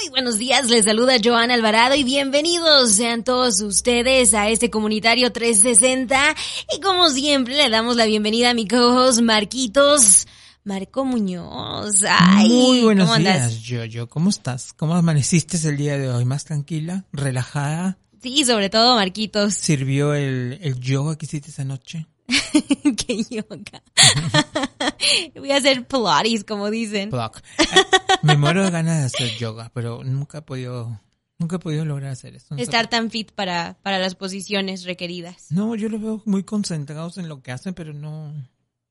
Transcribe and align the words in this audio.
Muy 0.00 0.08
buenos 0.10 0.38
días, 0.38 0.70
les 0.70 0.84
saluda 0.86 1.16
Joana 1.22 1.52
Alvarado 1.54 1.94
y 1.94 2.04
bienvenidos 2.04 2.92
sean 2.92 3.22
todos 3.22 3.60
ustedes 3.60 4.32
a 4.32 4.48
este 4.48 4.70
comunitario 4.70 5.30
360 5.30 6.34
y 6.74 6.80
como 6.80 7.10
siempre 7.10 7.54
le 7.54 7.68
damos 7.68 7.96
la 7.96 8.06
bienvenida 8.06 8.50
a 8.50 8.54
mi 8.54 8.66
co-host 8.66 9.20
Marquitos. 9.20 10.26
Marco 10.64 11.04
Muñoz. 11.04 12.02
Ay, 12.08 12.48
Muy 12.48 12.80
buenos 12.80 13.06
¿cómo 13.06 13.14
andas? 13.16 13.50
días, 13.50 13.62
Yoyo. 13.62 14.08
¿Cómo 14.08 14.30
estás? 14.30 14.72
¿Cómo 14.72 14.94
amaneciste 14.94 15.58
el 15.68 15.76
día 15.76 15.98
de 15.98 16.08
hoy? 16.08 16.24
¿Más 16.24 16.44
tranquila? 16.44 17.04
¿Relajada? 17.12 17.98
Sí, 18.22 18.44
sobre 18.44 18.70
todo 18.70 18.94
Marquitos. 18.94 19.54
¿Sirvió 19.54 20.14
el, 20.14 20.58
el 20.62 20.80
yoga 20.80 21.16
que 21.18 21.26
hiciste 21.26 21.50
esa 21.50 21.64
noche? 21.64 22.06
Qué 23.06 23.24
yoga. 23.30 23.82
Voy 25.36 25.50
a 25.50 25.56
hacer 25.56 25.86
Pilates, 25.86 26.44
como 26.44 26.70
dicen. 26.70 27.10
Block. 27.10 27.40
Eh, 27.58 27.64
Me 28.22 28.36
muero 28.36 28.64
de 28.64 28.70
ganas 28.70 28.98
de 29.00 29.04
hacer 29.06 29.38
yoga, 29.38 29.70
pero 29.74 30.02
nunca 30.04 30.38
he 30.38 30.42
podido, 30.42 31.00
nunca 31.38 31.56
he 31.56 31.58
podido 31.58 31.84
lograr 31.84 32.10
hacer 32.12 32.36
eso. 32.36 32.54
Estar 32.56 32.88
tan 32.88 33.10
fit 33.10 33.32
para, 33.32 33.78
para 33.82 33.98
las 33.98 34.14
posiciones 34.14 34.84
requeridas. 34.84 35.46
No, 35.50 35.74
yo 35.74 35.88
los 35.88 36.00
veo 36.00 36.22
muy 36.26 36.42
concentrados 36.44 37.18
en 37.18 37.28
lo 37.28 37.42
que 37.42 37.52
hacen, 37.52 37.74
pero 37.74 37.92
no. 37.92 38.32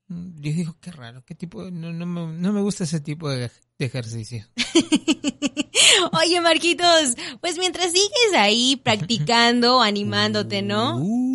Yo 0.09 0.51
digo, 0.51 0.75
qué 0.81 0.91
raro, 0.91 1.23
qué 1.23 1.35
tipo 1.35 1.63
de- 1.63 1.71
no, 1.71 1.93
no, 1.93 2.05
me, 2.07 2.33
no 2.41 2.51
me 2.51 2.61
gusta 2.61 2.83
ese 2.83 2.99
tipo 2.99 3.29
de, 3.29 3.51
de 3.77 3.85
ejercicio. 3.85 4.47
Oye, 6.23 6.41
Marquitos, 6.41 7.15
pues 7.41 7.57
mientras 7.59 7.91
sigues 7.91 8.33
ahí 8.35 8.75
practicando, 8.83 9.81
animándote, 9.81 10.61
¿no? 10.63 10.97
Uh, 10.97 11.33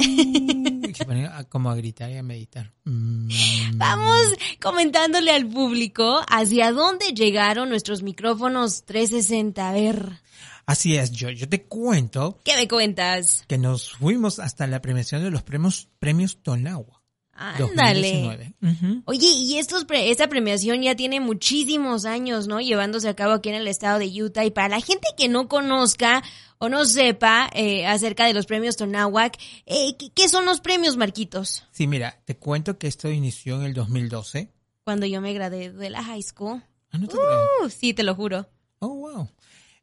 se 0.94 1.04
pone 1.04 1.26
a- 1.26 1.44
como 1.44 1.70
a 1.70 1.74
gritar 1.76 2.10
y 2.10 2.16
a 2.16 2.22
meditar. 2.22 2.72
Mm. 2.84 3.28
Vamos 3.76 4.22
comentándole 4.62 5.30
al 5.30 5.46
público 5.46 6.20
hacia 6.28 6.72
dónde 6.72 7.12
llegaron 7.14 7.68
nuestros 7.68 8.02
micrófonos 8.02 8.84
360. 8.84 9.68
A 9.68 9.72
ver, 9.72 10.20
Así 10.66 10.96
es, 10.96 11.10
yo, 11.12 11.28
yo 11.30 11.46
te 11.46 11.64
cuento 11.66 12.40
¿qué 12.42 12.56
me 12.56 12.66
cuentas? 12.66 13.44
que 13.46 13.58
nos 13.58 13.90
fuimos 13.92 14.38
hasta 14.38 14.66
la 14.66 14.80
premiación 14.80 15.22
de 15.22 15.30
los 15.30 15.42
premios, 15.42 15.88
premios 15.98 16.42
Tonagua. 16.42 17.02
Ándale. 17.36 18.22
2019. 18.22 18.54
Ujú. 18.62 19.02
Oye, 19.06 19.26
y 19.26 19.58
estos 19.58 19.84
pre- 19.84 20.10
esta 20.10 20.28
premiación 20.28 20.82
ya 20.82 20.94
tiene 20.94 21.20
muchísimos 21.20 22.04
años, 22.04 22.46
¿no? 22.46 22.60
Llevándose 22.60 23.08
a 23.08 23.14
cabo 23.16 23.32
aquí 23.34 23.48
en 23.48 23.56
el 23.56 23.66
estado 23.68 23.98
de 23.98 24.06
Utah. 24.22 24.44
Y 24.44 24.50
para 24.50 24.68
la 24.68 24.80
gente 24.80 25.08
que 25.16 25.28
no 25.28 25.48
conozca 25.48 26.22
o 26.58 26.68
no 26.68 26.84
sepa 26.84 27.50
eh, 27.52 27.86
acerca 27.86 28.26
de 28.26 28.34
los 28.34 28.46
premios 28.46 28.76
Tonahuac, 28.76 29.36
eh, 29.66 29.96
¿qué, 30.14 30.28
son 30.28 30.44
los 30.44 30.60
premios, 30.60 30.96
Marquitos? 30.96 31.64
Sí, 31.72 31.86
mira, 31.86 32.20
te 32.24 32.36
cuento 32.36 32.78
que 32.78 32.86
esto 32.86 33.10
inició 33.10 33.56
en 33.60 33.66
el 33.66 33.74
2012. 33.74 34.50
Cuando 34.84 35.06
yo 35.06 35.20
me 35.20 35.32
gradué 35.32 35.70
de 35.70 35.90
la 35.90 36.02
high 36.02 36.22
school. 36.22 36.62
Ah, 36.92 36.98
no 36.98 37.08
te. 37.08 37.16
Uh, 37.16 37.68
sí, 37.68 37.94
te 37.94 38.02
lo 38.04 38.14
juro. 38.14 38.48
Oh, 38.78 38.88
wow. 38.88 39.28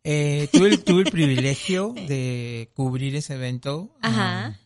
Eh, 0.03 0.47
tuve, 0.51 0.69
el, 0.69 0.83
tuve 0.83 1.03
el 1.03 1.11
privilegio 1.11 1.93
de 1.93 2.71
cubrir 2.73 3.15
ese 3.15 3.33
evento. 3.35 3.95
Ajá. 4.01 4.47
um, 4.49 4.61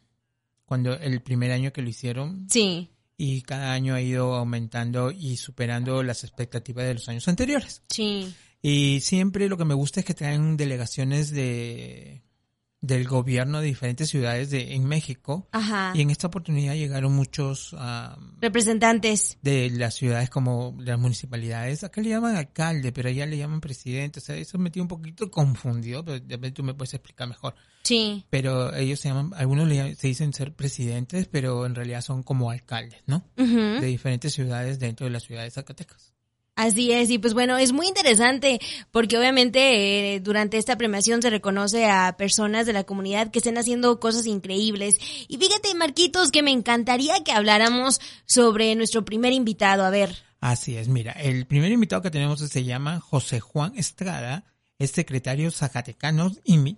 cuando 0.65 0.93
el 0.93 1.21
primer 1.21 1.51
año 1.51 1.71
que 1.71 1.81
lo 1.81 1.89
hicieron 1.89 2.47
Sí, 2.49 2.91
y 3.17 3.41
cada 3.41 3.71
año 3.71 3.95
ha 3.95 4.01
ido 4.01 4.35
aumentando 4.35 5.11
y 5.11 5.37
superando 5.37 6.03
las 6.03 6.23
expectativas 6.23 6.85
de 6.85 6.95
los 6.95 7.07
años 7.07 7.27
anteriores. 7.27 7.81
sí. 7.89 8.33
Y 8.61 9.01
siempre 9.01 9.47
lo 9.47 9.57
que 9.57 9.65
me 9.65 9.75
gusta 9.75 9.99
es 9.99 10.07
que 10.07 10.15
traen 10.15 10.57
delegaciones 10.57 11.29
de 11.29 12.23
del 12.85 13.07
gobierno 13.07 13.59
de 13.61 13.67
diferentes 13.67 14.09
ciudades 14.09 14.49
de 14.49 14.73
en 14.75 14.85
México 14.85 15.47
Ajá. 15.51 15.91
y 15.95 16.01
en 16.01 16.09
esta 16.09 16.27
oportunidad 16.27 16.75
llegaron 16.75 17.13
muchos 17.13 17.75
Representantes. 18.41 19.37
de 19.41 19.69
las 19.71 19.95
ciudades 19.95 20.29
como 20.29 20.75
las 20.79 20.99
municipalidades. 20.99 21.83
Acá 21.83 22.01
le 22.01 22.09
llaman 22.09 22.35
alcalde, 22.35 22.91
pero 22.91 23.09
allá 23.09 23.25
le 23.25 23.37
llaman 23.37 23.61
presidente. 23.61 24.19
O 24.19 24.21
sea, 24.21 24.35
eso 24.35 24.57
me 24.57 24.69
tiene 24.69 24.83
un 24.83 24.87
poquito 24.87 25.31
confundido, 25.31 26.03
pero 26.03 26.19
de 26.19 26.35
repente 26.35 26.51
tú 26.51 26.63
me 26.63 26.73
puedes 26.73 26.93
explicar 26.93 27.27
mejor. 27.27 27.55
Sí. 27.83 28.25
Pero 28.29 28.73
ellos 28.75 28.99
se 28.99 29.09
llaman, 29.09 29.31
algunos 29.35 29.67
le 29.67 29.75
llaman- 29.75 29.95
se 29.95 30.07
dicen 30.07 30.33
ser 30.33 30.53
presidentes, 30.53 31.27
pero 31.27 31.65
en 31.65 31.75
realidad 31.75 32.01
son 32.01 32.23
como 32.23 32.49
alcaldes, 32.51 33.01
¿no? 33.07 33.25
De 33.35 33.85
diferentes 33.85 34.33
ciudades 34.33 34.79
dentro 34.79 35.05
de 35.05 35.11
la 35.11 35.19
ciudad 35.19 35.43
de 35.43 35.51
Zacatecas. 35.51 36.13
Así 36.55 36.93
es, 36.93 37.09
y 37.09 37.17
pues 37.17 37.33
bueno, 37.33 37.57
es 37.57 37.73
muy 37.73 37.87
interesante 37.87 38.61
porque 38.91 39.17
obviamente 39.17 40.15
eh, 40.15 40.19
durante 40.21 40.57
esta 40.57 40.77
premiación 40.77 41.21
se 41.21 41.29
reconoce 41.29 41.85
a 41.85 42.15
personas 42.17 42.65
de 42.65 42.71
la 42.71 42.85
comunidad 42.85 43.29
que 43.29 43.39
estén 43.39 43.57
haciendo 43.57 43.99
cosas 43.99 44.25
increíbles. 44.25 44.97
Y 45.27 45.37
fíjate, 45.37 45.75
Marquitos, 45.75 46.31
que 46.31 46.43
me 46.43 46.51
encantaría 46.51 47.23
que 47.25 47.33
habláramos 47.33 47.99
sobre 48.25 48.73
nuestro 48.75 49.03
primer 49.03 49.33
invitado. 49.33 49.83
A 49.83 49.89
ver, 49.89 50.15
Así 50.39 50.77
es, 50.77 50.87
mira, 50.87 51.11
el 51.13 51.47
primer 51.47 51.71
invitado 51.71 52.03
que 52.03 52.11
tenemos 52.11 52.39
se 52.39 52.63
llama 52.63 52.99
José 52.99 53.39
Juan 53.39 53.73
Estrada, 53.75 54.45
es 54.77 54.91
secretario 54.91 55.49
zacatecano 55.49 56.31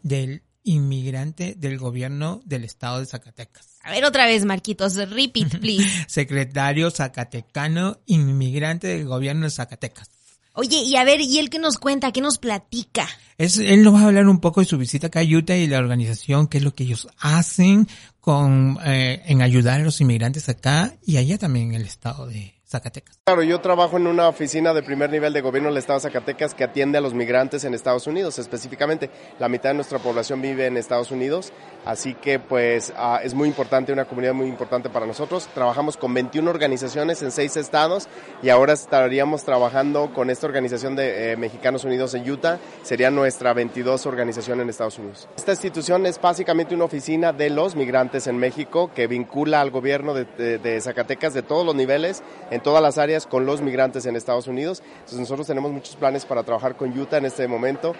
del 0.03 0.41
inmigrante 0.67 1.55
del 1.57 1.77
gobierno 1.77 2.41
del 2.45 2.63
estado 2.63 2.99
de 2.99 3.05
Zacatecas. 3.05 3.77
a 3.81 3.91
ver 3.91 4.05
otra 4.05 4.25
vez, 4.25 4.45
Marquitos, 4.45 4.95
repeat, 4.95 5.57
please. 5.61 5.89
Secretario 6.07 6.91
zacatecano 6.91 7.99
inmigrante 8.05 8.87
del 8.87 9.05
gobierno 9.05 9.45
de 9.45 9.51
Zacatecas. 9.51 10.09
Oye, 10.53 10.77
y 10.77 10.95
a 10.95 11.03
ver, 11.03 11.21
¿y 11.21 11.37
él 11.37 11.49
qué 11.49 11.59
nos 11.59 11.77
cuenta? 11.77 12.11
¿Qué 12.11 12.19
nos 12.19 12.39
platica? 12.39 13.07
Es, 13.37 13.59
él 13.59 13.83
nos 13.83 13.93
va 13.93 14.01
a 14.01 14.05
hablar 14.07 14.27
un 14.27 14.39
poco 14.39 14.59
de 14.59 14.65
su 14.65 14.77
visita 14.77 15.07
acá 15.07 15.19
a 15.19 15.23
Utah 15.23 15.55
y 15.55 15.67
la 15.67 15.77
organización, 15.77 16.47
qué 16.47 16.57
es 16.57 16.63
lo 16.63 16.73
que 16.73 16.83
ellos 16.83 17.07
hacen 17.19 17.87
con, 18.19 18.79
eh, 18.83 19.21
en 19.27 19.41
ayudar 19.41 19.79
a 19.79 19.83
los 19.83 20.01
inmigrantes 20.01 20.49
acá 20.49 20.95
y 21.05 21.17
allá 21.17 21.37
también 21.37 21.69
en 21.69 21.81
el 21.81 21.87
estado 21.87 22.27
de 22.27 22.56
Zacatecas. 22.67 23.19
Claro, 23.23 23.43
yo 23.43 23.61
trabajo 23.61 23.95
en 23.95 24.07
una 24.07 24.27
oficina 24.27 24.73
de 24.73 24.83
primer 24.83 25.09
nivel 25.09 25.31
de 25.31 25.39
gobierno 25.39 25.69
del 25.69 25.77
Estado 25.77 25.99
de 25.99 26.03
Zacatecas 26.03 26.53
que 26.53 26.65
atiende 26.65 26.97
a 26.97 27.01
los 27.01 27.13
migrantes 27.13 27.63
en 27.63 27.73
Estados 27.73 28.07
Unidos. 28.07 28.39
Específicamente, 28.39 29.09
la 29.39 29.47
mitad 29.47 29.69
de 29.69 29.75
nuestra 29.75 29.99
población 29.99 30.41
vive 30.41 30.65
en 30.65 30.75
Estados 30.75 31.11
Unidos, 31.11 31.53
así 31.85 32.13
que 32.13 32.39
pues 32.39 32.93
ah, 32.97 33.21
es 33.23 33.33
muy 33.33 33.47
importante, 33.47 33.93
una 33.93 34.05
comunidad 34.05 34.33
muy 34.33 34.47
importante 34.47 34.89
para 34.89 35.05
nosotros. 35.05 35.47
Trabajamos 35.53 35.95
con 35.95 36.13
21 36.13 36.49
organizaciones 36.49 37.21
en 37.21 37.31
seis 37.31 37.55
estados 37.55 38.09
y 38.43 38.49
ahora 38.49 38.73
estaríamos 38.73 39.43
trabajando 39.43 40.13
con 40.13 40.29
esta 40.29 40.45
organización 40.47 40.95
de 40.95 41.31
eh, 41.31 41.37
Mexicanos 41.37 41.85
Unidos 41.85 42.13
en 42.15 42.29
Utah. 42.29 42.59
Sería 42.83 43.09
nuestra 43.11 43.53
22 43.53 44.05
organización 44.05 44.59
en 44.59 44.69
Estados 44.69 44.99
Unidos. 44.99 45.29
Esta 45.37 45.51
institución 45.51 46.05
es 46.05 46.19
básicamente 46.19 46.75
una 46.75 46.85
oficina 46.85 47.31
de 47.31 47.49
los 47.49 47.75
migrantes 47.75 48.27
en 48.27 48.37
México 48.37 48.91
que 48.93 49.07
vincula 49.07 49.61
al 49.61 49.71
gobierno 49.71 50.13
de, 50.13 50.81
Zacatecas 50.81 51.33
de 51.33 51.43
todos 51.43 51.65
los 51.65 51.75
niveles, 51.75 52.23
todas 52.61 52.81
las 52.81 52.97
áreas, 52.97 53.25
con 53.25 53.45
los 53.45 53.61
migrantes 53.61 54.05
en 54.05 54.15
Estados 54.15 54.47
Unidos. 54.47 54.81
Entonces 54.95 55.19
nosotros 55.19 55.47
tenemos 55.47 55.71
muchos 55.71 55.95
planes 55.95 56.25
para 56.25 56.43
trabajar 56.43 56.75
con 56.75 56.97
Utah 56.97 57.17
en 57.17 57.25
este 57.25 57.47
momento. 57.47 57.93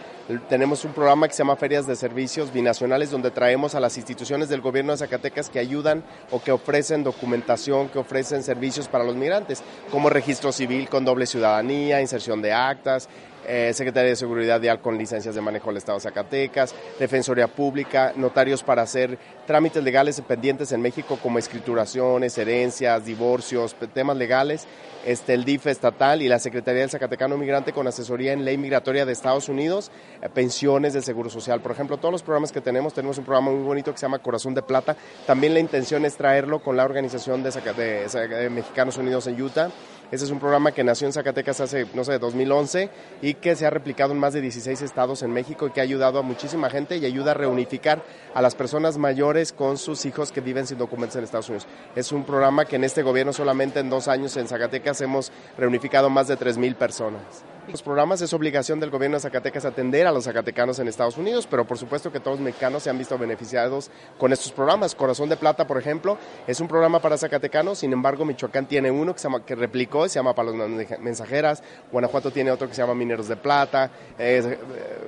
Tenemos 0.49 0.83
un 0.85 0.93
programa 0.93 1.27
que 1.27 1.33
se 1.33 1.39
llama 1.39 1.55
Ferias 1.55 1.87
de 1.87 1.95
Servicios 1.95 2.51
Binacionales 2.51 3.11
donde 3.11 3.31
traemos 3.31 3.75
a 3.75 3.79
las 3.79 3.97
instituciones 3.97 4.49
del 4.49 4.61
gobierno 4.61 4.91
de 4.91 4.97
Zacatecas 4.97 5.49
que 5.49 5.59
ayudan 5.59 6.03
o 6.31 6.41
que 6.41 6.51
ofrecen 6.51 7.03
documentación, 7.03 7.89
que 7.89 7.99
ofrecen 7.99 8.43
servicios 8.43 8.87
para 8.87 9.03
los 9.03 9.15
migrantes, 9.15 9.63
como 9.91 10.09
registro 10.09 10.51
civil 10.51 10.89
con 10.89 11.05
doble 11.05 11.25
ciudadanía, 11.25 12.01
inserción 12.01 12.41
de 12.41 12.53
actas, 12.53 13.09
eh, 13.47 13.71
Secretaría 13.73 14.09
de 14.09 14.15
Seguridad 14.15 14.59
Vial 14.59 14.81
con 14.81 14.97
licencias 14.97 15.33
de 15.33 15.41
manejo 15.41 15.69
del 15.69 15.77
Estado 15.77 15.97
de 15.97 16.03
Zacatecas, 16.03 16.75
Defensoría 16.99 17.47
Pública, 17.47 18.13
notarios 18.15 18.61
para 18.61 18.81
hacer 18.81 19.17
trámites 19.45 19.83
legales 19.83 20.21
pendientes 20.21 20.71
en 20.71 20.81
México 20.81 21.17
como 21.21 21.39
escrituraciones, 21.39 22.37
herencias, 22.37 23.05
divorcios, 23.05 23.75
temas 23.93 24.17
legales, 24.17 24.67
este, 25.07 25.33
el 25.33 25.45
DIF 25.45 25.67
estatal 25.67 26.21
y 26.21 26.27
la 26.27 26.37
Secretaría 26.37 26.81
del 26.81 26.89
Zacatecano 26.89 27.37
Migrante 27.37 27.73
con 27.73 27.87
asesoría 27.87 28.33
en 28.33 28.45
ley 28.45 28.57
migratoria 28.57 29.05
de 29.05 29.13
Estados 29.13 29.49
Unidos, 29.49 29.89
eh, 30.21 30.29
pensiones 30.29 30.93
de 30.93 31.01
Seguro 31.01 31.29
Social. 31.29 31.61
Por 31.61 31.71
ejemplo, 31.71 31.97
todos 31.97 32.11
los 32.11 32.23
programas 32.23 32.51
que 32.51 32.61
tenemos, 32.61 32.93
tenemos 32.93 33.17
un 33.17 33.23
programa 33.25 33.51
muy 33.51 33.63
bonito 33.63 33.91
que 33.91 33.97
se 33.97 34.05
llama 34.05 34.19
Corazón 34.19 34.53
de 34.53 34.61
Plata. 34.61 34.95
También 35.25 35.53
la 35.53 35.59
intención 35.59 36.05
es 36.05 36.17
traerlo 36.17 36.59
con 36.59 36.77
la 36.77 36.83
organización 36.85 37.41
de, 37.41 37.51
de- 37.51 38.27
de 38.27 38.49
Mexicanos 38.49 38.97
Unidos 38.97 39.27
en 39.27 39.41
Utah 39.41 39.69
Ese 40.11 40.25
es 40.25 40.31
un 40.31 40.39
programa 40.39 40.71
que 40.71 40.83
nació 40.83 41.07
en 41.07 41.13
Zacatecas 41.13 41.59
hace, 41.61 41.85
no 41.93 42.03
sé, 42.03 42.17
2011 42.19 42.89
y 43.21 43.33
que 43.35 43.55
se 43.55 43.65
ha 43.65 43.69
replicado 43.69 44.13
en 44.13 44.19
más 44.19 44.33
de 44.33 44.41
16 44.41 44.81
estados 44.81 45.21
en 45.23 45.31
México 45.31 45.67
y 45.67 45.71
que 45.71 45.79
ha 45.81 45.83
ayudado 45.83 46.19
a 46.19 46.21
muchísima 46.21 46.69
gente 46.69 46.97
y 46.97 47.05
ayuda 47.05 47.31
a 47.31 47.33
reunificar 47.33 48.01
a 48.33 48.41
las 48.41 48.55
personas 48.55 48.97
mayores 48.97 49.51
con 49.51 49.77
sus 49.77 50.05
hijos 50.05 50.31
que 50.31 50.41
viven 50.41 50.65
sin 50.67 50.77
documentos 50.77 51.15
en 51.17 51.23
Estados 51.23 51.49
Unidos. 51.49 51.67
Es 51.95 52.11
un 52.11 52.23
programa 52.23 52.65
que 52.65 52.75
en 52.77 52.83
este 52.83 53.01
gobierno 53.03 53.33
solamente 53.33 53.79
en 53.79 53.89
dos 53.89 54.07
años 54.07 54.37
en 54.37 54.47
Zacatecas 54.47 54.96
hemos 55.01 55.31
reunificado 55.57 56.09
más 56.09 56.27
de 56.27 56.37
3.000 56.37 56.75
personas. 56.75 57.21
Los 57.69 57.83
programas 57.83 58.21
es 58.21 58.33
obligación 58.33 58.79
del 58.79 58.89
gobierno 58.89 59.17
de 59.17 59.21
Zacatecas 59.21 59.65
atender 59.65 60.07
a 60.07 60.13
los 60.13 60.23
zacatecanos 60.23 60.79
en 60.79 60.87
Estados 60.87 61.17
Unidos, 61.17 61.47
pero 61.51 61.67
por 61.67 61.77
supuesto 61.77 62.13
que 62.13 62.21
todos 62.21 62.37
los 62.37 62.45
mexicanos 62.45 62.83
se 62.83 62.89
han 62.89 62.97
visto 62.97 63.17
beneficiados 63.17 63.91
con 64.17 64.31
estos 64.31 64.53
programas. 64.53 64.95
Corazón 64.95 65.27
de 65.27 65.35
Plata, 65.35 65.67
por 65.67 65.77
ejemplo, 65.77 66.17
es 66.47 66.61
un 66.61 66.69
programa 66.69 67.01
para 67.01 67.17
zacatecanos, 67.17 67.79
sin 67.79 67.91
embargo 67.91 68.23
Michoacán 68.23 68.67
tiene 68.67 68.89
uno 68.89 69.13
que, 69.13 69.19
se 69.19 69.27
llama, 69.27 69.45
que 69.45 69.53
replicó, 69.53 70.07
se 70.07 70.15
llama 70.15 70.33
para 70.33 70.51
los 70.51 70.69
mensajeras, 71.01 71.61
Guanajuato 71.91 72.31
tiene 72.31 72.51
otro 72.51 72.69
que 72.69 72.73
se 72.73 72.81
llama 72.81 72.95
Mineros 72.95 73.27
de 73.27 73.35
Plata, 73.35 73.91
eh, 74.17 74.57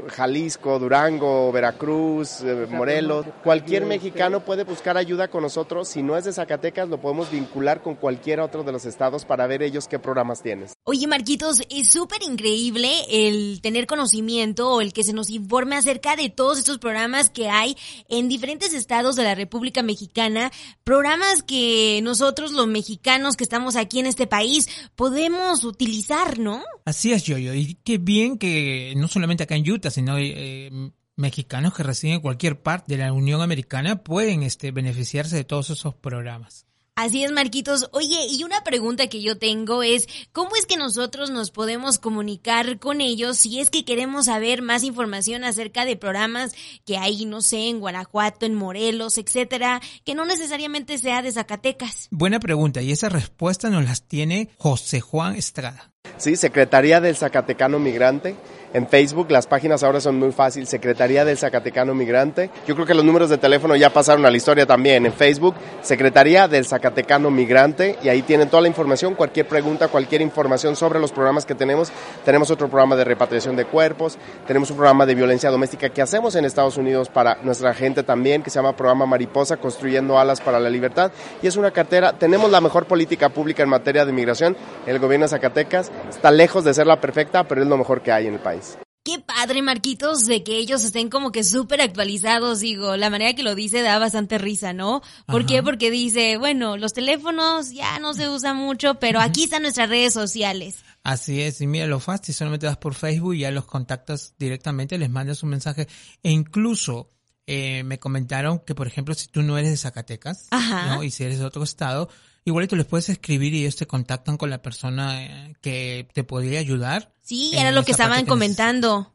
Jalisco, 0.09 0.79
Durango, 0.79 1.53
Veracruz, 1.53 2.41
eh, 2.41 2.67
Morelos. 2.69 3.25
Cualquier 3.41 3.85
mexicano 3.85 4.41
puede 4.41 4.65
buscar 4.65 4.97
ayuda 4.97 5.29
con 5.29 5.43
nosotros, 5.43 5.87
si 5.87 6.03
no 6.03 6.17
es 6.17 6.25
de 6.25 6.33
Zacatecas 6.33 6.89
lo 6.89 6.99
podemos 6.99 7.31
vincular 7.31 7.81
con 7.81 7.95
cualquier 7.95 8.41
otro 8.41 8.63
de 8.63 8.73
los 8.73 8.83
estados 8.85 9.23
para 9.23 9.47
ver 9.47 9.63
ellos 9.63 9.87
qué 9.87 9.97
programas 9.97 10.41
tienes. 10.41 10.73
Oye 10.83 11.07
Marquitos, 11.07 11.61
es 11.69 11.93
súper 11.93 12.21
increíble 12.23 12.48
increíble 12.49 12.89
el 13.09 13.61
tener 13.61 13.85
conocimiento 13.85 14.69
o 14.71 14.81
el 14.81 14.91
que 14.91 15.03
se 15.03 15.13
nos 15.13 15.29
informe 15.29 15.75
acerca 15.75 16.15
de 16.15 16.29
todos 16.29 16.57
estos 16.57 16.79
programas 16.79 17.29
que 17.29 17.49
hay 17.49 17.75
en 18.07 18.27
diferentes 18.27 18.73
estados 18.73 19.15
de 19.15 19.23
la 19.23 19.35
República 19.35 19.83
Mexicana, 19.83 20.51
programas 20.83 21.43
que 21.43 21.99
nosotros 22.03 22.51
los 22.51 22.67
mexicanos 22.67 23.35
que 23.35 23.43
estamos 23.43 23.75
aquí 23.75 23.99
en 23.99 24.07
este 24.07 24.25
país 24.25 24.67
podemos 24.95 25.63
utilizar, 25.63 26.39
¿no? 26.39 26.63
Así 26.85 27.13
es, 27.13 27.23
Yoyo, 27.23 27.53
y 27.53 27.75
qué 27.83 27.97
bien 27.97 28.37
que 28.37 28.93
no 28.97 29.07
solamente 29.07 29.43
acá 29.43 29.55
en 29.55 29.69
Utah, 29.69 29.91
sino 29.91 30.17
eh, 30.17 30.71
mexicanos 31.15 31.73
que 31.75 31.83
residen 31.83 32.15
en 32.15 32.21
cualquier 32.21 32.61
parte 32.61 32.95
de 32.95 33.03
la 33.03 33.13
Unión 33.13 33.41
Americana 33.41 34.03
pueden 34.03 34.43
este, 34.43 34.71
beneficiarse 34.71 35.35
de 35.35 35.43
todos 35.43 35.69
esos 35.69 35.93
programas. 35.93 36.68
Así 36.99 37.23
es, 37.23 37.31
Marquitos. 37.31 37.87
Oye, 37.93 38.27
y 38.29 38.43
una 38.43 38.61
pregunta 38.65 39.07
que 39.07 39.21
yo 39.21 39.37
tengo 39.37 39.83
es, 39.83 40.05
¿cómo 40.33 40.57
es 40.57 40.65
que 40.65 40.75
nosotros 40.75 41.29
nos 41.29 41.49
podemos 41.49 41.97
comunicar 41.97 42.77
con 42.77 42.99
ellos 42.99 43.37
si 43.37 43.61
es 43.61 43.69
que 43.69 43.85
queremos 43.85 44.25
saber 44.25 44.61
más 44.61 44.83
información 44.83 45.45
acerca 45.45 45.85
de 45.85 45.95
programas 45.95 46.53
que 46.85 46.97
hay, 46.97 47.23
no 47.23 47.41
sé, 47.41 47.69
en 47.69 47.79
Guanajuato, 47.79 48.45
en 48.45 48.53
Morelos, 48.53 49.17
etcétera, 49.17 49.79
que 50.03 50.13
no 50.13 50.25
necesariamente 50.25 50.97
sea 50.97 51.21
de 51.21 51.31
Zacatecas? 51.31 52.09
Buena 52.11 52.41
pregunta, 52.41 52.81
y 52.81 52.91
esa 52.91 53.07
respuesta 53.07 53.69
nos 53.69 53.85
las 53.85 54.05
tiene 54.05 54.49
José 54.57 54.99
Juan 54.99 55.37
Estrada. 55.37 55.93
Sí, 56.17 56.35
Secretaría 56.35 56.99
del 56.99 57.15
Zacatecano 57.15 57.79
Migrante 57.79 58.35
en 58.73 58.87
Facebook. 58.87 59.31
Las 59.31 59.47
páginas 59.47 59.83
ahora 59.83 60.01
son 60.01 60.19
muy 60.19 60.31
fáciles. 60.31 60.69
Secretaría 60.69 61.25
del 61.25 61.37
Zacatecano 61.37 61.93
Migrante. 61.95 62.49
Yo 62.67 62.75
creo 62.75 62.85
que 62.85 62.93
los 62.93 63.05
números 63.05 63.29
de 63.29 63.37
teléfono 63.37 63.75
ya 63.75 63.89
pasaron 63.91 64.25
a 64.25 64.31
la 64.31 64.37
historia 64.37 64.65
también. 64.65 65.05
En 65.05 65.13
Facebook, 65.13 65.55
Secretaría 65.81 66.47
del 66.47 66.65
Zacatecano 66.65 67.31
Migrante. 67.31 67.97
Y 68.03 68.09
ahí 68.09 68.21
tienen 68.21 68.49
toda 68.49 68.61
la 68.61 68.67
información, 68.67 69.15
cualquier 69.15 69.47
pregunta, 69.47 69.87
cualquier 69.87 70.21
información 70.21 70.75
sobre 70.75 70.99
los 70.99 71.11
programas 71.11 71.45
que 71.45 71.55
tenemos. 71.55 71.91
Tenemos 72.25 72.51
otro 72.51 72.67
programa 72.67 72.95
de 72.95 73.03
repatriación 73.03 73.55
de 73.55 73.65
cuerpos. 73.65 74.17
Tenemos 74.47 74.69
un 74.69 74.77
programa 74.77 75.05
de 75.05 75.15
violencia 75.15 75.49
doméstica 75.49 75.89
que 75.89 76.01
hacemos 76.01 76.35
en 76.35 76.45
Estados 76.45 76.77
Unidos 76.77 77.09
para 77.09 77.37
nuestra 77.43 77.73
gente 77.73 78.03
también, 78.03 78.43
que 78.43 78.49
se 78.49 78.55
llama 78.59 78.75
Programa 78.75 79.05
Mariposa, 79.05 79.57
Construyendo 79.57 80.19
Alas 80.19 80.41
para 80.41 80.59
la 80.59 80.69
Libertad. 80.69 81.11
Y 81.41 81.47
es 81.47 81.55
una 81.55 81.71
cartera. 81.71 82.13
Tenemos 82.13 82.51
la 82.51 82.61
mejor 82.61 82.85
política 82.85 83.29
pública 83.29 83.63
en 83.63 83.69
materia 83.69 84.05
de 84.05 84.11
migración. 84.11 84.55
El 84.85 84.99
gobierno 84.99 85.25
de 85.25 85.29
Zacatecas 85.29 85.91
está 86.09 86.31
lejos 86.31 86.63
de 86.63 86.73
ser 86.73 86.87
la 86.87 87.01
perfecta, 87.01 87.43
pero 87.43 87.61
es 87.61 87.67
lo 87.67 87.77
mejor 87.77 88.01
que 88.01 88.11
hay 88.11 88.27
en 88.27 88.35
el 88.35 88.39
país. 88.39 88.68
Qué 89.01 89.17
padre, 89.19 89.61
Marquitos, 89.61 90.25
de 90.25 90.43
que 90.43 90.57
ellos 90.57 90.83
estén 90.83 91.09
como 91.09 91.31
que 91.31 91.45
súper 91.45 91.81
actualizados, 91.81 92.59
digo, 92.59 92.97
la 92.97 93.09
manera 93.09 93.33
que 93.33 93.43
lo 93.43 93.55
dice 93.55 93.81
da 93.81 93.97
bastante 93.97 94.37
risa, 94.37 94.73
¿no? 94.73 95.01
¿Por 95.25 95.45
qué? 95.45 95.63
Porque 95.63 95.89
dice, 95.89 96.37
bueno, 96.37 96.75
los 96.75 96.91
teléfonos 96.91 97.71
ya 97.71 97.97
no 97.99 98.13
se 98.13 98.27
usan 98.27 98.57
mucho, 98.57 98.95
pero 98.95 99.21
aquí 99.21 99.45
están 99.45 99.61
nuestras 99.61 99.87
redes 99.87 100.13
sociales. 100.13 100.83
Así 101.03 101.41
es, 101.41 101.61
y 101.61 101.67
mira 101.67 101.87
lo 101.87 102.01
fácil, 102.01 102.35
solamente 102.35 102.67
vas 102.67 102.77
por 102.77 102.93
Facebook 102.93 103.35
y 103.35 103.39
ya 103.39 103.51
los 103.51 103.65
contactas 103.65 104.35
directamente, 104.37 104.97
les 104.97 105.09
mandas 105.09 105.43
un 105.43 105.49
mensaje 105.49 105.87
e 106.21 106.31
incluso 106.31 107.09
eh, 107.47 107.83
me 107.83 107.99
comentaron 107.99 108.59
que, 108.59 108.75
por 108.75 108.85
ejemplo, 108.85 109.15
si 109.15 109.27
tú 109.27 109.41
no 109.41 109.57
eres 109.57 109.71
de 109.71 109.77
Zacatecas, 109.77 110.49
¿no? 110.51 111.03
Y 111.03 111.09
si 111.09 111.23
eres 111.23 111.39
de 111.39 111.45
otro 111.45 111.63
estado, 111.63 112.09
igualito 112.49 112.75
les 112.75 112.85
puedes 112.85 113.09
escribir 113.09 113.53
y 113.53 113.61
ellos 113.61 113.75
te 113.75 113.87
contactan 113.87 114.37
con 114.37 114.49
la 114.49 114.61
persona 114.61 115.23
eh, 115.23 115.53
que 115.61 116.07
te 116.13 116.23
podría 116.23 116.59
ayudar. 116.59 117.13
Sí, 117.21 117.51
era 117.55 117.71
lo 117.71 117.83
que 117.83 117.91
estaban 117.91 118.25
comentando. 118.25 119.13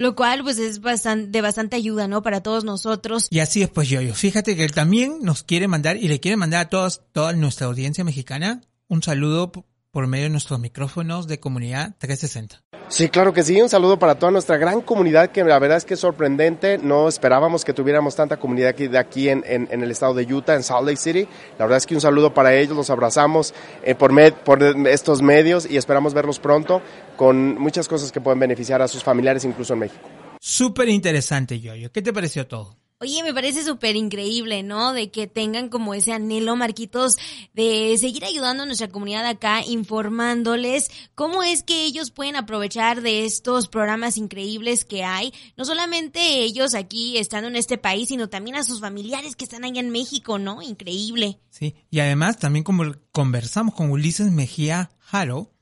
Lo 0.00 0.14
cual 0.14 0.44
pues 0.44 0.58
es 0.58 0.80
bastante, 0.80 1.30
de 1.30 1.40
bastante 1.40 1.74
ayuda, 1.74 2.06
¿no? 2.06 2.22
Para 2.22 2.42
todos 2.42 2.62
nosotros. 2.62 3.26
Y 3.30 3.40
así 3.40 3.62
es 3.62 3.68
pues 3.68 3.88
yo, 3.88 4.00
yo. 4.00 4.14
Fíjate 4.14 4.54
que 4.54 4.64
él 4.64 4.72
también 4.72 5.18
nos 5.22 5.42
quiere 5.42 5.66
mandar 5.66 5.96
y 5.96 6.06
le 6.06 6.20
quiere 6.20 6.36
mandar 6.36 6.66
a 6.66 6.68
todos, 6.68 7.02
toda 7.12 7.32
nuestra 7.32 7.66
audiencia 7.66 8.04
mexicana 8.04 8.60
un 8.88 9.02
saludo 9.02 9.52
por 9.90 10.06
medio 10.06 10.24
de 10.24 10.30
nuestros 10.30 10.60
micrófonos 10.60 11.26
de 11.26 11.40
comunidad 11.40 11.94
360. 11.98 12.62
Sí, 12.88 13.10
claro 13.10 13.34
que 13.34 13.42
sí. 13.42 13.60
Un 13.60 13.68
saludo 13.68 13.98
para 13.98 14.14
toda 14.14 14.32
nuestra 14.32 14.56
gran 14.56 14.80
comunidad, 14.80 15.30
que 15.30 15.44
la 15.44 15.58
verdad 15.58 15.76
es 15.76 15.84
que 15.84 15.94
es 15.94 16.00
sorprendente. 16.00 16.78
No 16.78 17.06
esperábamos 17.06 17.64
que 17.64 17.74
tuviéramos 17.74 18.16
tanta 18.16 18.38
comunidad 18.38 18.70
aquí, 18.70 18.88
de 18.88 18.98
aquí 18.98 19.28
en, 19.28 19.44
en, 19.46 19.82
el 19.82 19.90
estado 19.90 20.14
de 20.14 20.32
Utah, 20.32 20.54
en 20.54 20.62
Salt 20.62 20.86
Lake 20.86 20.96
City. 20.96 21.28
La 21.58 21.66
verdad 21.66 21.78
es 21.78 21.86
que 21.86 21.94
un 21.94 22.00
saludo 22.00 22.32
para 22.32 22.54
ellos. 22.54 22.76
Los 22.76 22.88
abrazamos 22.88 23.52
eh, 23.84 23.94
por, 23.94 24.12
por 24.44 24.62
estos 24.88 25.20
medios 25.20 25.70
y 25.70 25.76
esperamos 25.76 26.14
verlos 26.14 26.38
pronto 26.38 26.80
con 27.16 27.58
muchas 27.58 27.88
cosas 27.88 28.10
que 28.10 28.20
pueden 28.20 28.40
beneficiar 28.40 28.80
a 28.80 28.88
sus 28.88 29.04
familiares, 29.04 29.44
incluso 29.44 29.74
en 29.74 29.80
México. 29.80 30.08
Súper 30.40 30.88
interesante, 30.88 31.60
Yoyo. 31.60 31.92
¿Qué 31.92 32.00
te 32.00 32.12
pareció 32.12 32.46
todo? 32.46 32.74
Oye, 33.00 33.22
me 33.22 33.32
parece 33.32 33.62
súper 33.62 33.94
increíble, 33.94 34.64
¿no? 34.64 34.92
De 34.92 35.12
que 35.12 35.28
tengan 35.28 35.68
como 35.68 35.94
ese 35.94 36.12
anhelo, 36.12 36.56
Marquitos, 36.56 37.14
de 37.54 37.96
seguir 37.96 38.24
ayudando 38.24 38.64
a 38.64 38.66
nuestra 38.66 38.88
comunidad 38.88 39.24
acá, 39.24 39.62
informándoles 39.64 40.90
cómo 41.14 41.44
es 41.44 41.62
que 41.62 41.84
ellos 41.84 42.10
pueden 42.10 42.34
aprovechar 42.34 43.00
de 43.00 43.24
estos 43.24 43.68
programas 43.68 44.16
increíbles 44.16 44.84
que 44.84 45.04
hay. 45.04 45.32
No 45.56 45.64
solamente 45.64 46.40
ellos 46.40 46.74
aquí 46.74 47.18
estando 47.18 47.46
en 47.46 47.54
este 47.54 47.78
país, 47.78 48.08
sino 48.08 48.28
también 48.28 48.56
a 48.56 48.64
sus 48.64 48.80
familiares 48.80 49.36
que 49.36 49.44
están 49.44 49.64
allá 49.64 49.78
en 49.78 49.90
México, 49.90 50.40
¿no? 50.40 50.60
Increíble. 50.60 51.38
Sí, 51.50 51.76
y 51.90 52.00
además 52.00 52.38
también 52.38 52.64
como 52.64 52.82
conversamos 53.12 53.74
con 53.74 53.92
Ulises 53.92 54.32
Mejía 54.32 54.90
Jaro, 54.98 55.52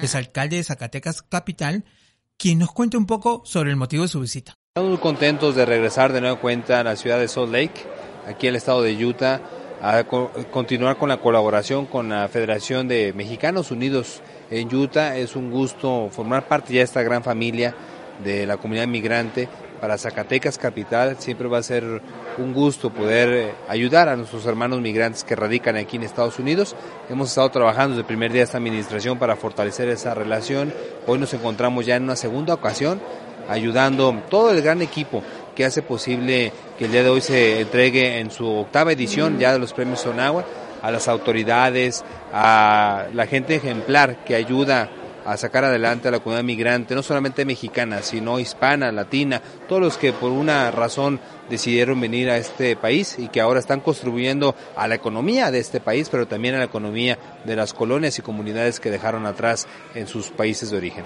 es 0.00 0.14
alcalde 0.14 0.56
de 0.56 0.64
Zacatecas 0.64 1.20
Capital, 1.20 1.84
quien 2.38 2.58
nos 2.58 2.72
cuenta 2.72 2.96
un 2.96 3.04
poco 3.04 3.42
sobre 3.44 3.68
el 3.68 3.76
motivo 3.76 4.04
de 4.04 4.08
su 4.08 4.20
visita. 4.20 4.54
Estamos 4.78 4.96
muy 4.96 5.02
contentos 5.02 5.56
de 5.56 5.66
regresar 5.66 6.12
de 6.12 6.20
nueva 6.20 6.38
cuenta 6.38 6.78
a 6.78 6.84
la 6.84 6.94
ciudad 6.94 7.18
de 7.18 7.26
Salt 7.26 7.50
Lake, 7.50 7.82
aquí 8.28 8.46
en 8.46 8.50
el 8.50 8.56
estado 8.58 8.80
de 8.80 9.04
Utah, 9.04 9.40
a 9.82 10.04
continuar 10.04 10.98
con 10.98 11.08
la 11.08 11.16
colaboración 11.16 11.84
con 11.84 12.10
la 12.10 12.28
Federación 12.28 12.86
de 12.86 13.12
Mexicanos 13.12 13.72
Unidos 13.72 14.22
en 14.52 14.72
Utah. 14.72 15.16
Es 15.16 15.34
un 15.34 15.50
gusto 15.50 16.10
formar 16.12 16.46
parte 16.46 16.72
ya 16.72 16.78
de 16.78 16.84
esta 16.84 17.02
gran 17.02 17.24
familia 17.24 17.74
de 18.22 18.46
la 18.46 18.56
comunidad 18.56 18.86
migrante. 18.86 19.48
Para 19.80 19.98
Zacatecas 19.98 20.58
Capital 20.58 21.16
siempre 21.18 21.48
va 21.48 21.58
a 21.58 21.62
ser 21.64 22.00
un 22.38 22.54
gusto 22.54 22.90
poder 22.90 23.28
eh, 23.30 23.54
ayudar 23.68 24.08
a 24.08 24.14
nuestros 24.14 24.46
hermanos 24.46 24.80
migrantes 24.80 25.24
que 25.24 25.34
radican 25.34 25.74
aquí 25.74 25.96
en 25.96 26.04
Estados 26.04 26.38
Unidos. 26.38 26.76
Hemos 27.10 27.30
estado 27.30 27.50
trabajando 27.50 27.96
desde 27.96 28.02
el 28.02 28.06
primer 28.06 28.30
día 28.30 28.42
de 28.42 28.44
esta 28.44 28.58
administración 28.58 29.18
para 29.18 29.34
fortalecer 29.34 29.88
esa 29.88 30.14
relación. 30.14 30.72
Hoy 31.08 31.18
nos 31.18 31.34
encontramos 31.34 31.84
ya 31.84 31.96
en 31.96 32.04
una 32.04 32.14
segunda 32.14 32.54
ocasión 32.54 33.00
ayudando 33.48 34.22
todo 34.30 34.52
el 34.52 34.62
gran 34.62 34.82
equipo 34.82 35.22
que 35.56 35.64
hace 35.64 35.82
posible 35.82 36.52
que 36.78 36.84
el 36.84 36.92
día 36.92 37.02
de 37.02 37.08
hoy 37.08 37.20
se 37.20 37.60
entregue 37.60 38.20
en 38.20 38.30
su 38.30 38.46
octava 38.46 38.92
edición 38.92 39.38
ya 39.38 39.52
de 39.52 39.58
los 39.58 39.72
premios 39.72 40.00
Sonagua 40.00 40.44
a 40.82 40.90
las 40.90 41.08
autoridades, 41.08 42.04
a 42.32 43.06
la 43.12 43.26
gente 43.26 43.56
ejemplar 43.56 44.24
que 44.24 44.36
ayuda 44.36 44.88
a 45.24 45.36
sacar 45.36 45.64
adelante 45.64 46.08
a 46.08 46.10
la 46.10 46.20
comunidad 46.20 46.44
migrante, 46.44 46.94
no 46.94 47.02
solamente 47.02 47.44
mexicana, 47.44 48.00
sino 48.02 48.38
hispana, 48.38 48.90
latina, 48.92 49.42
todos 49.68 49.82
los 49.82 49.98
que 49.98 50.12
por 50.12 50.32
una 50.32 50.70
razón 50.70 51.20
decidieron 51.50 52.00
venir 52.00 52.30
a 52.30 52.38
este 52.38 52.76
país 52.76 53.16
y 53.18 53.28
que 53.28 53.40
ahora 53.40 53.60
están 53.60 53.80
contribuyendo 53.80 54.54
a 54.74 54.88
la 54.88 54.94
economía 54.94 55.50
de 55.50 55.58
este 55.58 55.80
país, 55.80 56.08
pero 56.08 56.26
también 56.26 56.54
a 56.54 56.58
la 56.58 56.64
economía 56.64 57.18
de 57.44 57.56
las 57.56 57.74
colonias 57.74 58.18
y 58.18 58.22
comunidades 58.22 58.80
que 58.80 58.90
dejaron 58.90 59.26
atrás 59.26 59.66
en 59.94 60.06
sus 60.06 60.30
países 60.30 60.70
de 60.70 60.78
origen. 60.78 61.04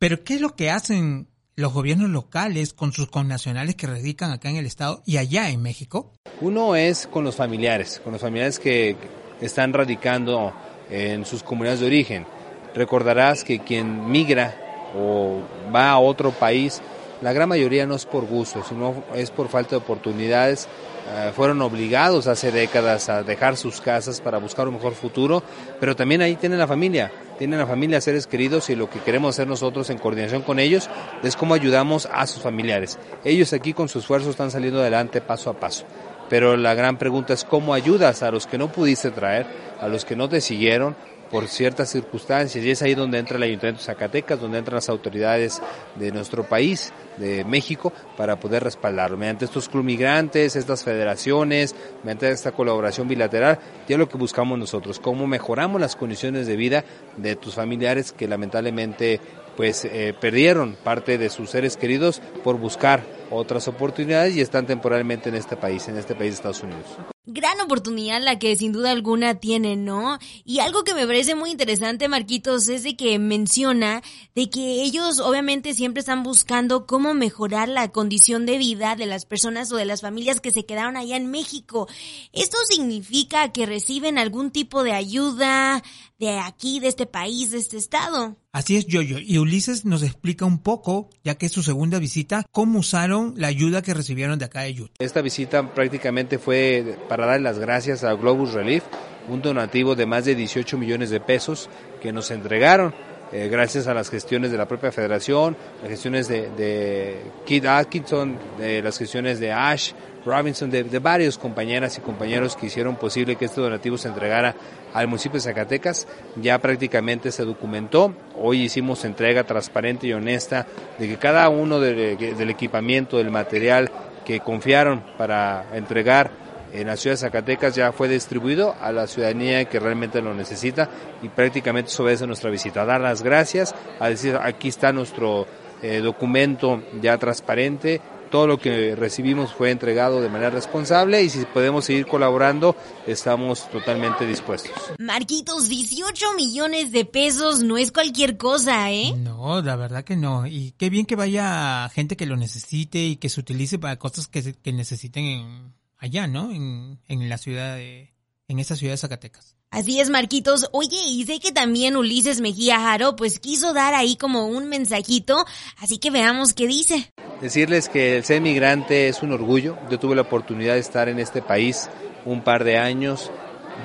Pero 0.00 0.24
¿qué 0.24 0.34
es 0.34 0.40
lo 0.40 0.56
que 0.56 0.70
hacen 0.70 1.28
los 1.60 1.72
gobiernos 1.72 2.10
locales 2.10 2.72
con 2.72 2.92
sus 2.92 3.08
connacionales 3.08 3.76
que 3.76 3.86
radican 3.86 4.30
acá 4.32 4.48
en 4.48 4.56
el 4.56 4.66
estado 4.66 5.02
y 5.06 5.18
allá 5.18 5.50
en 5.50 5.62
México? 5.62 6.12
Uno 6.40 6.74
es 6.74 7.06
con 7.06 7.22
los 7.24 7.36
familiares, 7.36 8.00
con 8.02 8.12
los 8.12 8.22
familiares 8.22 8.58
que 8.58 8.96
están 9.40 9.72
radicando 9.72 10.52
en 10.90 11.24
sus 11.24 11.42
comunidades 11.42 11.80
de 11.80 11.86
origen. 11.86 12.26
Recordarás 12.74 13.44
que 13.44 13.60
quien 13.60 14.10
migra 14.10 14.56
o 14.96 15.40
va 15.74 15.90
a 15.90 15.98
otro 15.98 16.32
país, 16.32 16.80
la 17.20 17.32
gran 17.32 17.48
mayoría 17.48 17.86
no 17.86 17.94
es 17.94 18.06
por 18.06 18.24
gusto, 18.24 18.64
sino 18.66 19.04
es 19.14 19.30
por 19.30 19.48
falta 19.48 19.70
de 19.70 19.76
oportunidades. 19.76 20.66
Eh, 21.12 21.32
fueron 21.34 21.60
obligados 21.60 22.26
hace 22.26 22.50
décadas 22.50 23.08
a 23.08 23.22
dejar 23.22 23.56
sus 23.56 23.80
casas 23.80 24.20
para 24.20 24.38
buscar 24.38 24.68
un 24.68 24.74
mejor 24.74 24.94
futuro, 24.94 25.42
pero 25.78 25.94
también 25.94 26.22
ahí 26.22 26.36
tienen 26.36 26.58
la 26.58 26.66
familia 26.66 27.10
tienen 27.40 27.60
a 27.60 27.66
familia, 27.66 28.02
seres 28.02 28.26
queridos 28.26 28.68
y 28.68 28.76
lo 28.76 28.90
que 28.90 29.00
queremos 29.00 29.34
hacer 29.34 29.48
nosotros 29.48 29.88
en 29.88 29.96
coordinación 29.96 30.42
con 30.42 30.58
ellos 30.58 30.90
es 31.22 31.36
cómo 31.36 31.54
ayudamos 31.54 32.06
a 32.12 32.26
sus 32.26 32.42
familiares. 32.42 32.98
Ellos 33.24 33.54
aquí 33.54 33.72
con 33.72 33.88
su 33.88 34.00
esfuerzo 34.00 34.28
están 34.28 34.50
saliendo 34.50 34.80
adelante 34.80 35.22
paso 35.22 35.48
a 35.48 35.54
paso. 35.54 35.86
Pero 36.28 36.58
la 36.58 36.74
gran 36.74 36.98
pregunta 36.98 37.32
es 37.32 37.44
cómo 37.44 37.72
ayudas 37.72 38.22
a 38.22 38.30
los 38.30 38.46
que 38.46 38.58
no 38.58 38.70
pudiste 38.70 39.10
traer, 39.10 39.46
a 39.80 39.88
los 39.88 40.04
que 40.04 40.16
no 40.16 40.28
te 40.28 40.42
siguieron, 40.42 40.94
por 41.30 41.48
ciertas 41.48 41.90
circunstancias. 41.90 42.64
Y 42.64 42.70
es 42.70 42.82
ahí 42.82 42.94
donde 42.94 43.18
entra 43.18 43.36
el 43.36 43.42
Ayuntamiento 43.44 43.80
de 43.80 43.86
Zacatecas, 43.86 44.40
donde 44.40 44.58
entran 44.58 44.76
las 44.76 44.88
autoridades 44.88 45.62
de 45.96 46.10
nuestro 46.10 46.44
país, 46.44 46.92
de 47.16 47.44
México, 47.44 47.92
para 48.16 48.38
poder 48.38 48.64
respaldarlo. 48.64 49.16
Mediante 49.16 49.44
estos 49.44 49.68
club 49.68 49.84
migrantes, 49.84 50.56
estas 50.56 50.82
federaciones, 50.84 51.74
mediante 52.02 52.30
esta 52.30 52.52
colaboración 52.52 53.08
bilateral, 53.08 53.58
ya 53.88 53.96
lo 53.96 54.08
que 54.08 54.18
buscamos 54.18 54.58
nosotros, 54.58 54.98
cómo 54.98 55.26
mejoramos 55.26 55.80
las 55.80 55.96
condiciones 55.96 56.46
de 56.46 56.56
vida 56.56 56.84
de 57.16 57.36
tus 57.36 57.54
familiares 57.54 58.12
que 58.12 58.28
lamentablemente 58.28 59.20
pues 59.56 59.84
eh, 59.84 60.14
perdieron 60.18 60.76
parte 60.82 61.18
de 61.18 61.28
sus 61.28 61.50
seres 61.50 61.76
queridos 61.76 62.22
por 62.42 62.58
buscar 62.58 63.02
otras 63.30 63.68
oportunidades 63.68 64.34
y 64.36 64.40
están 64.40 64.66
temporalmente 64.66 65.28
en 65.28 65.34
este 65.34 65.56
país, 65.56 65.86
en 65.88 65.98
este 65.98 66.14
país 66.14 66.30
de 66.30 66.34
Estados 66.36 66.62
Unidos 66.62 66.86
gran 67.32 67.60
oportunidad 67.60 68.22
la 68.22 68.38
que 68.38 68.56
sin 68.56 68.72
duda 68.72 68.90
alguna 68.90 69.36
tiene, 69.36 69.76
¿no? 69.76 70.18
Y 70.44 70.58
algo 70.58 70.84
que 70.84 70.94
me 70.94 71.06
parece 71.06 71.34
muy 71.34 71.50
interesante, 71.50 72.08
Marquitos, 72.08 72.68
es 72.68 72.82
de 72.82 72.96
que 72.96 73.18
menciona 73.18 74.02
de 74.34 74.50
que 74.50 74.82
ellos 74.82 75.20
obviamente 75.20 75.74
siempre 75.74 76.00
están 76.00 76.22
buscando 76.22 76.86
cómo 76.86 77.14
mejorar 77.14 77.68
la 77.68 77.88
condición 77.90 78.46
de 78.46 78.58
vida 78.58 78.96
de 78.96 79.06
las 79.06 79.24
personas 79.24 79.72
o 79.72 79.76
de 79.76 79.84
las 79.84 80.00
familias 80.00 80.40
que 80.40 80.50
se 80.50 80.66
quedaron 80.66 80.96
allá 80.96 81.16
en 81.16 81.30
México. 81.30 81.88
¿Esto 82.32 82.58
significa 82.68 83.52
que 83.52 83.66
reciben 83.66 84.18
algún 84.18 84.50
tipo 84.50 84.82
de 84.82 84.92
ayuda 84.92 85.82
de 86.20 86.38
aquí, 86.38 86.80
de 86.80 86.88
este 86.88 87.06
país, 87.06 87.50
de 87.50 87.58
este 87.58 87.78
estado? 87.78 88.36
Así 88.52 88.76
es, 88.76 88.86
Yoyo. 88.86 89.18
Y 89.18 89.38
Ulises 89.38 89.86
nos 89.86 90.02
explica 90.02 90.44
un 90.44 90.58
poco, 90.58 91.08
ya 91.24 91.36
que 91.36 91.46
es 91.46 91.52
su 91.52 91.62
segunda 91.62 91.98
visita, 91.98 92.44
cómo 92.52 92.80
usaron 92.80 93.34
la 93.36 93.48
ayuda 93.48 93.80
que 93.80 93.94
recibieron 93.94 94.38
de 94.38 94.44
acá 94.44 94.60
de 94.60 94.82
Utah. 94.82 94.92
Esta 94.98 95.22
visita 95.22 95.74
prácticamente 95.74 96.38
fue 96.38 96.98
para 97.08 97.26
dar 97.26 97.40
las 97.40 97.58
gracias 97.58 98.04
a 98.04 98.12
Globus 98.12 98.52
Relief, 98.52 98.84
un 99.28 99.40
donativo 99.40 99.94
de 99.94 100.04
más 100.04 100.26
de 100.26 100.34
18 100.34 100.76
millones 100.76 101.08
de 101.08 101.20
pesos 101.20 101.70
que 102.02 102.12
nos 102.12 102.30
entregaron. 102.30 102.94
Eh, 103.32 103.48
gracias 103.48 103.86
a 103.86 103.94
las 103.94 104.10
gestiones 104.10 104.50
de 104.50 104.58
la 104.58 104.66
propia 104.66 104.90
federación, 104.90 105.56
las 105.82 105.90
gestiones 105.90 106.26
de, 106.26 106.50
de 106.50 107.20
Kid 107.46 107.64
Atkinson, 107.66 108.36
de 108.58 108.82
las 108.82 108.98
gestiones 108.98 109.38
de 109.38 109.52
Ash, 109.52 109.92
Robinson, 110.24 110.70
de, 110.70 110.82
varios 110.98 111.38
compañeras 111.38 111.96
y 111.98 112.00
compañeros 112.00 112.56
que 112.56 112.66
hicieron 112.66 112.96
posible 112.96 113.36
que 113.36 113.46
este 113.46 113.60
donativo 113.60 113.96
se 113.96 114.08
entregara 114.08 114.54
al 114.92 115.08
municipio 115.08 115.38
de 115.38 115.42
Zacatecas. 115.42 116.06
Ya 116.36 116.58
prácticamente 116.58 117.32
se 117.32 117.44
documentó. 117.44 118.14
Hoy 118.36 118.62
hicimos 118.62 119.04
entrega 119.04 119.44
transparente 119.44 120.06
y 120.06 120.12
honesta 120.12 120.66
de 120.98 121.08
que 121.08 121.16
cada 121.16 121.48
uno 121.48 121.80
del 121.80 122.50
equipamiento, 122.50 123.18
del 123.18 123.30
material 123.30 123.90
que 124.24 124.40
confiaron 124.40 125.02
para 125.16 125.64
entregar 125.74 126.30
en 126.72 126.86
la 126.86 126.96
ciudad 126.96 127.14
de 127.14 127.20
Zacatecas 127.20 127.74
ya 127.74 127.92
fue 127.92 128.08
distribuido 128.08 128.74
a 128.80 128.92
la 128.92 129.06
ciudadanía 129.06 129.64
que 129.64 129.80
realmente 129.80 130.22
lo 130.22 130.34
necesita 130.34 130.88
y 131.22 131.28
prácticamente 131.28 131.90
eso 131.90 132.08
es 132.08 132.26
nuestra 132.26 132.50
visita. 132.50 132.84
Dar 132.84 133.00
las 133.00 133.22
gracias, 133.22 133.74
a 133.98 134.08
decir 134.08 134.38
aquí 134.40 134.68
está 134.68 134.92
nuestro 134.92 135.46
eh, 135.82 136.00
documento 136.00 136.82
ya 137.00 137.18
transparente, 137.18 138.00
todo 138.30 138.46
lo 138.46 138.58
que 138.58 138.94
recibimos 138.94 139.52
fue 139.52 139.70
entregado 139.70 140.20
de 140.20 140.28
manera 140.28 140.50
responsable 140.50 141.22
y 141.22 141.30
si 141.30 141.44
podemos 141.46 141.84
seguir 141.84 142.06
colaborando, 142.06 142.76
estamos 143.06 143.68
totalmente 143.70 144.24
dispuestos. 144.24 144.72
Marquitos, 144.98 145.68
18 145.68 146.34
millones 146.36 146.92
de 146.92 147.04
pesos 147.04 147.62
no 147.62 147.76
es 147.76 147.90
cualquier 147.90 148.36
cosa, 148.36 148.90
¿eh? 148.92 149.14
No, 149.16 149.60
la 149.62 149.76
verdad 149.76 150.04
que 150.04 150.16
no. 150.16 150.46
Y 150.46 150.72
qué 150.78 150.90
bien 150.90 151.06
que 151.06 151.16
vaya 151.16 151.88
gente 151.88 152.16
que 152.16 152.26
lo 152.26 152.36
necesite 152.36 153.00
y 153.00 153.16
que 153.16 153.28
se 153.28 153.40
utilice 153.40 153.78
para 153.78 153.96
cosas 153.96 154.28
que, 154.28 154.54
que 154.54 154.72
necesiten 154.72 155.74
allá, 156.00 156.26
¿no? 156.26 156.50
En, 156.50 156.98
en 157.06 157.28
la 157.28 157.38
ciudad 157.38 157.76
de, 157.76 158.12
en 158.48 158.58
esa 158.58 158.74
ciudad 158.74 158.94
de 158.94 158.98
Zacatecas. 158.98 159.56
Así 159.70 160.00
es, 160.00 160.10
Marquitos. 160.10 160.68
Oye, 160.72 161.00
y 161.06 161.24
sé 161.24 161.38
que 161.38 161.52
también 161.52 161.96
Ulises 161.96 162.40
Mejía 162.40 162.80
Jaro, 162.80 163.14
pues 163.14 163.38
quiso 163.38 163.72
dar 163.72 163.94
ahí 163.94 164.16
como 164.16 164.46
un 164.46 164.68
mensajito, 164.68 165.44
así 165.78 165.98
que 165.98 166.10
veamos 166.10 166.54
qué 166.54 166.66
dice. 166.66 167.12
Decirles 167.40 167.88
que 167.88 168.16
el 168.16 168.24
ser 168.24 168.40
migrante 168.40 169.06
es 169.06 169.22
un 169.22 169.30
orgullo. 169.30 169.78
Yo 169.88 170.00
tuve 170.00 170.16
la 170.16 170.22
oportunidad 170.22 170.74
de 170.74 170.80
estar 170.80 171.08
en 171.08 171.20
este 171.20 171.40
país 171.40 171.88
un 172.24 172.42
par 172.42 172.64
de 172.64 172.78
años 172.78 173.30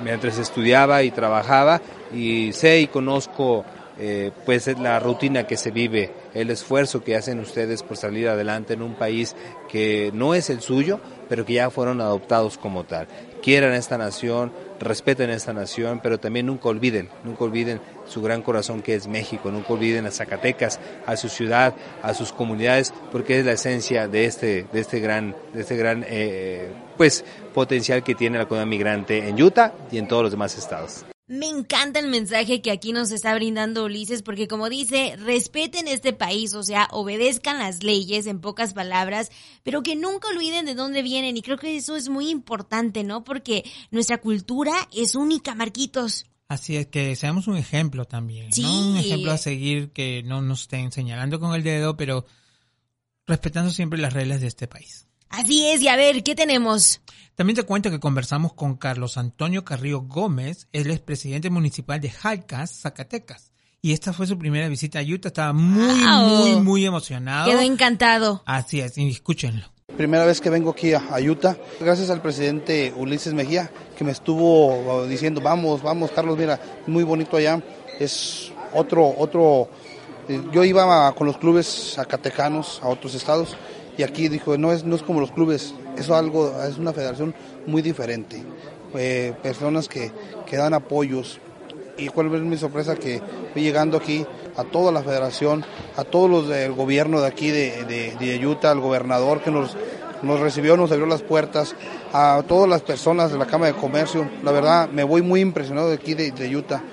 mientras 0.03 0.39
estudiaba 0.39 1.03
y 1.03 1.11
trabajaba 1.11 1.81
y 2.11 2.51
sé 2.53 2.81
y 2.81 2.87
conozco 2.87 3.63
eh, 3.97 4.31
pues 4.45 4.67
la 4.79 4.99
rutina 4.99 5.47
que 5.47 5.55
se 5.55 5.71
vive, 5.71 6.13
el 6.33 6.49
esfuerzo 6.49 7.03
que 7.03 7.15
hacen 7.15 7.39
ustedes 7.39 7.81
por 7.81 7.95
salir 7.95 8.27
adelante 8.27 8.73
en 8.73 8.81
un 8.81 8.95
país 8.95 9.35
que 9.69 10.11
no 10.13 10.33
es 10.33 10.49
el 10.49 10.61
suyo, 10.61 10.99
pero 11.27 11.45
que 11.45 11.53
ya 11.53 11.69
fueron 11.69 12.01
adoptados 12.01 12.57
como 12.57 12.83
tal. 12.83 13.07
Quieran 13.41 13.73
esta 13.73 13.97
nación, 13.97 14.51
respeten 14.79 15.29
esta 15.29 15.53
nación, 15.53 15.99
pero 16.01 16.19
también 16.19 16.47
nunca 16.47 16.69
olviden, 16.69 17.09
nunca 17.23 17.43
olviden 17.43 17.79
su 18.07 18.21
gran 18.21 18.41
corazón 18.41 18.81
que 18.81 18.95
es 18.95 19.07
México, 19.07 19.51
nunca 19.51 19.73
olviden 19.73 20.05
a 20.05 20.11
Zacatecas, 20.11 20.79
a 21.05 21.15
su 21.15 21.29
ciudad, 21.29 21.75
a 22.01 22.13
sus 22.13 22.33
comunidades, 22.33 22.93
porque 23.11 23.39
es 23.39 23.45
la 23.45 23.53
esencia 23.53 24.07
de 24.07 24.25
este, 24.25 24.65
de 24.71 24.79
este 24.79 24.99
gran, 24.99 25.35
de 25.53 25.61
este 25.61 25.77
gran, 25.77 26.05
eh, 26.07 26.71
pues, 26.97 27.23
potencial 27.53 28.03
que 28.03 28.15
tiene 28.15 28.37
la 28.37 28.45
comunidad 28.45 28.67
migrante 28.67 29.29
en 29.29 29.41
Utah 29.41 29.73
y 29.91 29.97
en 29.97 30.07
todos 30.07 30.23
los 30.23 30.31
demás 30.31 30.57
estados. 30.57 31.05
Me 31.27 31.47
encanta 31.47 31.99
el 31.99 32.07
mensaje 32.07 32.61
que 32.61 32.69
aquí 32.69 32.93
nos 32.93 33.09
está 33.11 33.33
brindando 33.33 33.85
Ulises 33.85 34.21
porque 34.21 34.47
como 34.47 34.69
dice, 34.69 35.15
respeten 35.17 35.87
este 35.87 36.13
país, 36.13 36.53
o 36.53 36.61
sea, 36.61 36.87
obedezcan 36.91 37.57
las 37.57 37.81
leyes 37.81 38.27
en 38.27 38.39
pocas 38.39 38.75
palabras, 38.75 39.31
pero 39.63 39.81
que 39.81 39.95
nunca 39.95 40.27
olviden 40.27 40.67
de 40.67 40.75
dónde 40.75 41.01
vienen 41.01 41.35
y 41.35 41.41
creo 41.41 41.57
que 41.57 41.75
eso 41.75 41.95
es 41.95 42.09
muy 42.09 42.29
importante, 42.29 43.03
¿no? 43.03 43.23
Porque 43.23 43.63
nuestra 43.89 44.19
cultura 44.19 44.73
es 44.93 45.15
única, 45.15 45.55
Marquitos. 45.55 46.27
Así 46.47 46.75
es, 46.77 46.85
que 46.85 47.15
seamos 47.15 47.47
un 47.47 47.57
ejemplo 47.57 48.05
también, 48.05 48.51
¿no? 48.61 48.89
Un 48.89 48.97
ejemplo 48.97 49.31
a 49.31 49.39
seguir 49.39 49.91
que 49.93 50.21
no 50.21 50.43
nos 50.43 50.61
estén 50.61 50.91
señalando 50.91 51.39
con 51.39 51.55
el 51.55 51.63
dedo, 51.63 51.97
pero 51.97 52.27
respetando 53.25 53.71
siempre 53.71 53.97
las 53.97 54.13
reglas 54.13 54.41
de 54.41 54.47
este 54.47 54.67
país. 54.67 55.04
Así 55.29 55.67
es, 55.67 55.81
y 55.81 55.87
a 55.87 55.95
ver, 55.95 56.23
¿qué 56.23 56.35
tenemos? 56.35 57.01
También 57.35 57.55
te 57.55 57.63
cuento 57.63 57.91
que 57.91 57.99
conversamos 57.99 58.53
con 58.53 58.77
Carlos 58.77 59.17
Antonio 59.17 59.65
Carrillo 59.65 60.01
Gómez, 60.01 60.67
él 60.71 60.89
es 60.89 61.01
presidente 61.01 61.49
municipal 61.49 61.99
de 61.99 62.09
Jalcas, 62.09 62.81
Zacatecas. 62.81 63.51
Y 63.81 63.93
esta 63.93 64.13
fue 64.13 64.25
su 64.25 64.37
primera 64.37 64.67
visita 64.67 64.99
a 64.99 65.03
Utah, 65.03 65.27
estaba 65.27 65.53
muy, 65.53 66.03
muy, 66.03 66.55
muy 66.61 66.85
emocionado. 66.85 67.51
Quedó 67.51 67.61
encantado. 67.61 68.41
Así 68.45 68.79
es, 68.79 68.97
y 68.97 69.09
escúchenlo. 69.09 69.65
Primera 69.97 70.25
vez 70.25 70.41
que 70.41 70.49
vengo 70.49 70.71
aquí 70.71 70.93
a, 70.93 71.03
Utah, 71.21 71.55
gracias 71.79 72.09
al 72.09 72.21
presidente 72.21 72.93
Ulises 72.95 73.33
Mejía, 73.33 73.69
que 73.97 74.03
me 74.03 74.11
estuvo 74.11 75.05
diciendo, 75.07 75.39
vamos, 75.41 75.81
vamos, 75.81 76.11
Carlos, 76.11 76.37
mira, 76.37 76.59
muy 76.87 77.03
bonito 77.03 77.37
allá. 77.37 77.61
Es 77.99 78.51
otro, 78.73 79.13
otro, 79.17 79.69
eh, 80.27 80.41
yo 80.51 80.63
iba 80.63 81.13
con 81.13 81.27
los 81.27 81.37
clubes 81.37 81.93
zacatecanos 81.95 82.79
a 82.81 82.87
otros 82.87 83.13
estados 83.13 83.55
y 83.97 84.03
aquí 84.03 84.27
dijo, 84.27 84.57
no 84.57 84.71
es, 84.71 84.83
no 84.83 84.95
es 84.95 85.03
como 85.03 85.19
los 85.19 85.31
clubes, 85.31 85.73
es 85.97 86.09
algo, 86.09 86.53
es 86.63 86.77
una 86.77 86.93
federación 86.93 87.33
muy 87.65 87.81
diferente. 87.81 88.43
Eh, 88.97 89.33
personas 89.41 89.87
que, 89.89 90.11
que 90.45 90.57
dan 90.57 90.73
apoyos. 90.73 91.39
Y 91.97 92.09
cuál 92.09 92.33
es 92.33 92.41
mi 92.41 92.57
sorpresa 92.57 92.95
que 92.95 93.21
fui 93.53 93.61
llegando 93.61 93.97
aquí 93.97 94.25
a 94.57 94.63
toda 94.65 94.91
la 94.91 95.01
federación, 95.01 95.65
a 95.95 96.03
todos 96.03 96.29
los 96.29 96.47
del 96.49 96.73
gobierno 96.73 97.21
de 97.21 97.27
aquí 97.27 97.51
de, 97.51 98.15
de, 98.19 98.47
Utah, 98.47 98.71
al 98.71 98.81
gobernador 98.81 99.41
que 99.41 99.49
nos, 99.51 99.77
nos 100.21 100.41
recibió, 100.41 100.75
nos 100.75 100.91
abrió 100.91 101.05
las 101.07 101.21
puertas, 101.21 101.73
a 102.11 102.43
todas 102.45 102.69
las 102.69 102.81
personas 102.81 103.31
de 103.31 103.37
la 103.37 103.45
Cámara 103.45 103.71
de 103.71 103.79
Comercio. 103.79 104.29
La 104.43 104.51
verdad, 104.51 104.89
me 104.89 105.05
voy 105.05 105.21
muy 105.21 105.39
impresionado 105.39 105.87
de 105.87 105.95
aquí 105.95 106.13
de, 106.13 106.31
de 106.31 106.53
Utah. 106.53 106.83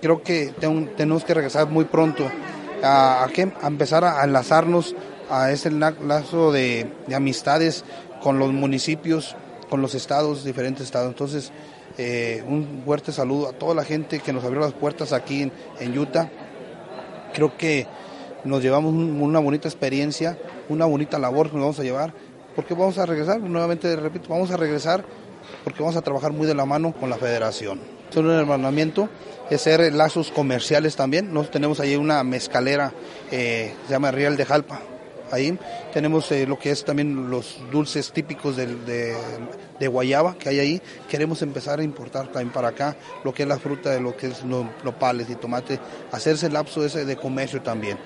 Creo 0.00 0.22
que 0.22 0.54
tenemos 0.96 1.24
que 1.24 1.34
regresar 1.34 1.68
muy 1.68 1.84
pronto 1.84 2.24
a 2.82 3.26
empezar 3.62 4.04
a 4.04 4.24
enlazarnos 4.24 4.96
a 5.32 5.50
ese 5.50 5.70
lazo 5.70 6.52
de, 6.52 6.86
amistades 7.14 7.84
con 8.22 8.38
los 8.38 8.52
municipios, 8.52 9.34
con 9.70 9.80
los 9.80 9.94
estados, 9.94 10.44
diferentes 10.44 10.84
estados. 10.84 11.08
Entonces, 11.08 11.50
eh, 11.96 12.44
un 12.46 12.82
fuerte 12.84 13.12
saludo 13.12 13.48
a 13.48 13.52
toda 13.52 13.74
la 13.74 13.84
gente 13.84 14.20
que 14.20 14.32
nos 14.32 14.44
abrió 14.44 14.60
las 14.60 14.74
puertas 14.74 15.12
aquí 15.12 15.50
en, 15.80 15.98
Utah. 15.98 16.30
Creo 17.32 17.56
que 17.56 17.86
nos 18.44 18.62
llevamos 18.62 18.92
una 18.92 19.38
bonita 19.38 19.68
experiencia, 19.68 20.38
una 20.68 20.84
bonita 20.84 21.18
labor 21.18 21.48
que 21.48 21.54
nos 21.54 21.62
vamos 21.62 21.80
a 21.80 21.82
llevar, 21.82 22.12
porque 22.54 22.74
vamos 22.74 22.98
a 22.98 23.06
regresar, 23.06 23.40
nuevamente 23.40 23.96
repito, 23.96 24.28
vamos 24.28 24.50
a 24.50 24.58
regresar 24.58 25.02
porque 25.64 25.82
vamos 25.82 25.96
a 25.96 26.02
trabajar 26.02 26.32
muy 26.32 26.46
de 26.46 26.54
la 26.54 26.66
mano 26.66 26.92
con 26.92 27.08
la 27.08 27.16
federación. 27.16 27.80
Es 28.10 28.16
un 28.16 28.30
hermanamiento, 28.30 29.08
es 29.48 29.62
ser 29.62 29.92
lazos 29.94 30.30
comerciales 30.30 30.94
también. 30.96 31.28
Nosotros 31.28 31.52
tenemos 31.52 31.80
ahí 31.80 31.96
una 31.96 32.22
mezcalera, 32.22 32.92
eh, 33.30 33.74
se 33.86 33.92
llama 33.92 34.10
Real 34.10 34.36
de 34.36 34.44
Jalpa, 34.44 34.80
ahí. 35.32 35.58
Tenemos 35.92 36.30
eh, 36.32 36.46
lo 36.46 36.58
que 36.58 36.70
es 36.70 36.84
también 36.84 37.30
los 37.30 37.58
dulces 37.70 38.12
típicos 38.12 38.56
de, 38.56 39.16
guayaba 39.88 40.36
que 40.38 40.48
hay 40.48 40.58
ahí. 40.60 40.82
Queremos 41.08 41.42
empezar 41.42 41.80
a 41.80 41.82
importar 41.82 42.26
también 42.26 42.50
para 42.50 42.68
acá 42.68 42.96
lo 43.24 43.34
que 43.34 43.42
es 43.42 43.48
la 43.48 43.58
fruta, 43.58 43.90
de 43.90 44.00
lo 44.00 44.16
que 44.16 44.28
es 44.28 44.44
nopales 44.44 45.28
y 45.30 45.34
tomate, 45.34 45.78
hacerse 46.12 46.46
el 46.46 46.52
lapso 46.52 46.84
ese 46.84 47.04
de 47.04 47.16
comercio 47.16 47.62
también. 47.62 47.98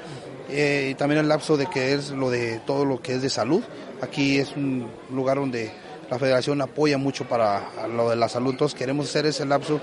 Eh, 0.49 0.91
y 0.93 0.95
también 0.95 1.21
el 1.21 1.29
lapso 1.29 1.57
de 1.57 1.67
que 1.67 1.93
es 1.93 2.11
lo 2.11 2.31
de 2.31 2.61
todo 2.61 2.85
lo 2.85 3.01
que 3.01 3.15
es 3.15 3.23
de 3.23 3.31
salud. 3.31 3.63
Aquí 4.01 4.39
es 4.39 4.57
un 4.57 4.89
lugar 5.11 5.39
donde 5.39 5.73
la 6.11 6.19
federación 6.19 6.61
apoya 6.63 6.99
mucho 6.99 7.27
para 7.29 7.89
lo 7.89 8.11
de 8.11 8.17
la 8.17 8.29
salud, 8.29 8.53
entonces 8.53 8.79
queremos 8.79 9.09
hacer 9.09 9.27
ese 9.27 9.45
lapso 9.45 9.81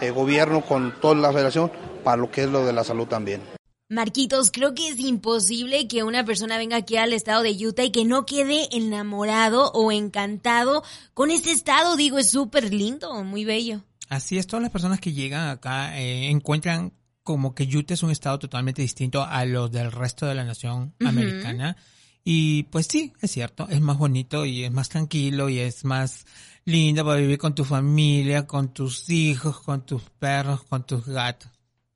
de 0.00 0.10
gobierno 0.10 0.62
con 0.62 1.00
toda 1.00 1.14
la 1.14 1.32
federación 1.32 1.70
para 2.04 2.16
lo 2.16 2.30
que 2.30 2.44
es 2.44 2.48
lo 2.48 2.64
de 2.64 2.72
la 2.72 2.84
salud 2.84 3.06
también. 3.06 3.53
Marquitos, 3.94 4.50
creo 4.50 4.74
que 4.74 4.88
es 4.88 4.98
imposible 4.98 5.88
que 5.88 6.02
una 6.02 6.24
persona 6.24 6.58
venga 6.58 6.76
aquí 6.76 6.96
al 6.96 7.12
estado 7.12 7.42
de 7.42 7.52
Utah 7.52 7.84
y 7.84 7.90
que 7.90 8.04
no 8.04 8.26
quede 8.26 8.68
enamorado 8.76 9.70
o 9.72 9.90
encantado 9.92 10.82
con 11.14 11.30
este 11.30 11.52
estado. 11.52 11.96
Digo, 11.96 12.18
es 12.18 12.30
súper 12.30 12.74
lindo, 12.74 13.24
muy 13.24 13.44
bello. 13.44 13.82
Así 14.08 14.36
es, 14.36 14.46
todas 14.46 14.62
las 14.62 14.72
personas 14.72 15.00
que 15.00 15.12
llegan 15.12 15.48
acá 15.48 15.98
eh, 15.98 16.28
encuentran 16.28 16.92
como 17.22 17.54
que 17.54 17.64
Utah 17.64 17.94
es 17.94 18.02
un 18.02 18.10
estado 18.10 18.38
totalmente 18.38 18.82
distinto 18.82 19.24
a 19.24 19.44
los 19.46 19.72
del 19.72 19.90
resto 19.90 20.26
de 20.26 20.34
la 20.34 20.44
nación 20.44 20.94
americana. 21.00 21.76
Y 22.22 22.64
pues 22.64 22.86
sí, 22.86 23.12
es 23.20 23.30
cierto, 23.30 23.68
es 23.68 23.80
más 23.80 23.98
bonito 23.98 24.44
y 24.46 24.64
es 24.64 24.72
más 24.72 24.88
tranquilo 24.88 25.48
y 25.48 25.58
es 25.58 25.84
más 25.84 26.26
lindo 26.64 27.04
para 27.04 27.20
vivir 27.20 27.38
con 27.38 27.54
tu 27.54 27.64
familia, 27.64 28.46
con 28.46 28.72
tus 28.72 29.10
hijos, 29.10 29.60
con 29.60 29.84
tus 29.84 30.02
perros, 30.18 30.62
con 30.64 30.84
tus 30.86 31.06
gatos. 31.06 31.50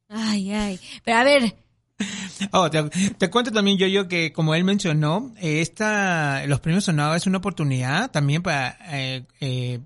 Ay, 0.09 0.53
ay. 0.53 0.81
Pero 1.05 1.17
a 1.19 1.25
ver, 1.25 1.57
Oh, 2.53 2.71
te, 2.71 3.31
cuento 3.31 3.51
también 3.51 3.79
yo, 3.79 3.87
yo 3.87 4.09
que 4.09 4.33
como 4.33 4.55
él 4.55 4.65
mencionó, 4.65 5.33
esta, 5.41 6.47
los 6.47 6.61
premios 6.61 6.85
Sonado 6.85 7.15
es 7.15 7.27
una 7.27 7.39
oportunidad 7.39 8.11
también 8.11 8.43
para 8.43 8.79
eh, 8.93 9.25
eh, 9.41 9.81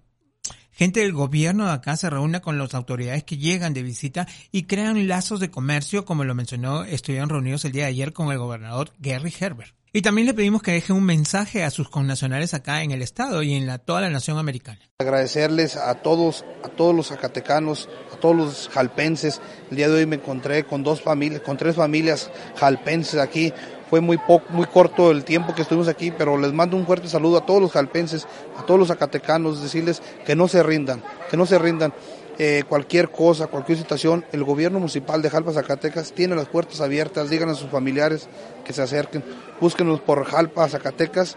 gente 0.72 1.00
del 1.00 1.12
gobierno 1.12 1.66
de 1.66 1.72
acá 1.72 1.96
se 1.96 2.10
reúne 2.10 2.40
con 2.40 2.58
las 2.58 2.74
autoridades 2.74 3.24
que 3.24 3.38
llegan 3.38 3.74
de 3.74 3.82
visita 3.82 4.26
y 4.50 4.64
crean 4.64 5.08
lazos 5.08 5.40
de 5.40 5.50
comercio, 5.50 6.04
como 6.04 6.24
lo 6.24 6.34
mencionó, 6.34 6.84
estuvieron 6.84 7.28
reunidos 7.28 7.64
el 7.64 7.72
día 7.72 7.84
de 7.84 7.90
ayer 7.90 8.12
con 8.12 8.30
el 8.30 8.38
gobernador 8.38 8.92
Gary 8.98 9.32
Herbert. 9.38 9.74
Y 9.94 10.00
también 10.00 10.26
le 10.26 10.32
pedimos 10.32 10.62
que 10.62 10.72
deje 10.72 10.94
un 10.94 11.04
mensaje 11.04 11.64
a 11.64 11.70
sus 11.70 11.90
connacionales 11.90 12.54
acá 12.54 12.82
en 12.82 12.92
el 12.92 13.02
estado 13.02 13.42
y 13.42 13.52
en 13.52 13.66
la, 13.66 13.76
toda 13.76 14.00
la 14.00 14.08
nación 14.08 14.38
americana. 14.38 14.78
Agradecerles 14.98 15.76
a 15.76 15.96
todos, 15.96 16.46
a 16.64 16.68
todos 16.68 16.94
los 16.94 17.08
zacatecanos, 17.08 17.90
a 18.10 18.16
todos 18.16 18.34
los 18.34 18.68
jalpenses. 18.70 19.42
El 19.70 19.76
día 19.76 19.90
de 19.90 19.96
hoy 19.96 20.06
me 20.06 20.16
encontré 20.16 20.64
con 20.64 20.82
dos 20.82 21.02
familias, 21.02 21.42
con 21.42 21.58
tres 21.58 21.76
familias 21.76 22.30
jalpenses 22.56 23.20
aquí. 23.20 23.52
Fue 23.90 24.00
muy 24.00 24.16
poco, 24.16 24.46
muy 24.48 24.64
corto 24.64 25.10
el 25.10 25.24
tiempo 25.24 25.54
que 25.54 25.60
estuvimos 25.60 25.88
aquí, 25.88 26.10
pero 26.10 26.38
les 26.38 26.54
mando 26.54 26.78
un 26.78 26.86
fuerte 26.86 27.08
saludo 27.08 27.36
a 27.36 27.44
todos 27.44 27.60
los 27.60 27.72
jalpenses, 27.72 28.26
a 28.56 28.64
todos 28.64 28.80
los 28.80 28.88
zacatecanos, 28.88 29.62
decirles 29.62 30.00
que 30.24 30.34
no 30.34 30.48
se 30.48 30.62
rindan, 30.62 31.02
que 31.30 31.36
no 31.36 31.44
se 31.44 31.58
rindan. 31.58 31.92
Eh, 32.38 32.64
cualquier 32.68 33.10
cosa, 33.10 33.46
cualquier 33.46 33.78
situación, 33.78 34.24
el 34.32 34.42
gobierno 34.42 34.78
municipal 34.78 35.20
de 35.20 35.28
Jalpa, 35.28 35.52
Zacatecas 35.52 36.12
tiene 36.12 36.34
las 36.34 36.48
puertas 36.48 36.80
abiertas, 36.80 37.28
digan 37.28 37.50
a 37.50 37.54
sus 37.54 37.70
familiares 37.70 38.28
que 38.64 38.72
se 38.72 38.80
acerquen, 38.80 39.22
búsquenos 39.60 40.00
por 40.00 40.24
Jalpa, 40.24 40.66
Zacatecas, 40.68 41.36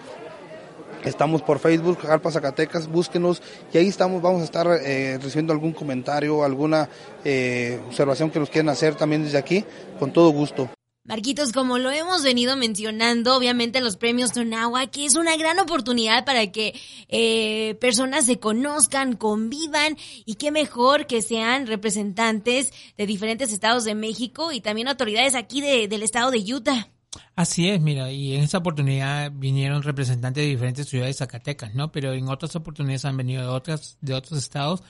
estamos 1.04 1.42
por 1.42 1.60
Facebook, 1.60 2.00
Jalpa, 2.00 2.32
Zacatecas, 2.32 2.88
búsquenos. 2.88 3.42
Y 3.74 3.78
ahí 3.78 3.88
estamos, 3.88 4.22
vamos 4.22 4.42
a 4.42 4.46
estar 4.46 4.68
eh, 4.68 5.20
recibiendo 5.22 5.54
algún 5.54 5.74
comentario, 5.74 6.44
alguna 6.44 6.90
eh, 7.24 7.80
observación 7.88 8.32
que 8.32 8.40
nos 8.40 8.50
quieran 8.50 8.70
hacer 8.70 8.96
también 8.96 9.24
desde 9.24 9.38
aquí, 9.38 9.66
con 10.00 10.12
todo 10.12 10.30
gusto. 10.30 10.70
Marquitos, 11.06 11.52
como 11.52 11.78
lo 11.78 11.92
hemos 11.92 12.24
venido 12.24 12.58
mencionando, 12.58 13.38
obviamente 13.38 13.80
los 13.80 13.96
premios 13.96 14.32
Tonagua, 14.32 14.88
que 14.88 15.06
es 15.06 15.16
una 15.16 15.38
gran 15.38 15.60
oportunidad 15.60 16.26
para 16.26 16.52
que 16.52 16.74
eh, 17.10 17.76
personas 17.80 18.26
se 18.26 18.40
conozcan, 18.40 19.16
convivan 19.16 19.98
y 20.26 20.34
qué 20.34 20.50
mejor 20.50 21.06
que 21.06 21.22
sean 21.22 21.68
representantes 21.68 22.74
de 22.98 23.06
diferentes 23.06 23.54
estados 23.54 23.84
de 23.84 23.94
México 23.94 24.52
y 24.52 24.62
también 24.62 24.88
autoridades 24.88 25.36
aquí 25.36 25.62
del 25.62 26.02
estado 26.02 26.32
de 26.32 26.40
Utah. 26.40 26.90
Así 27.36 27.70
es, 27.70 27.80
mira, 27.80 28.12
y 28.12 28.34
en 28.34 28.42
esta 28.42 28.58
oportunidad 28.58 29.32
vinieron 29.32 29.84
representantes 29.84 30.44
de 30.44 30.50
diferentes 30.50 30.90
ciudades 30.90 31.18
Zacatecas, 31.18 31.76
¿no? 31.76 31.92
Pero 31.92 32.14
en 32.14 32.30
otras 32.30 32.56
oportunidades 32.56 33.06
han 33.06 33.16
venido 33.16 33.44
de 33.44 33.50
otras 33.50 34.00
de 34.02 34.16
otros 34.16 34.40
estados 34.40 34.82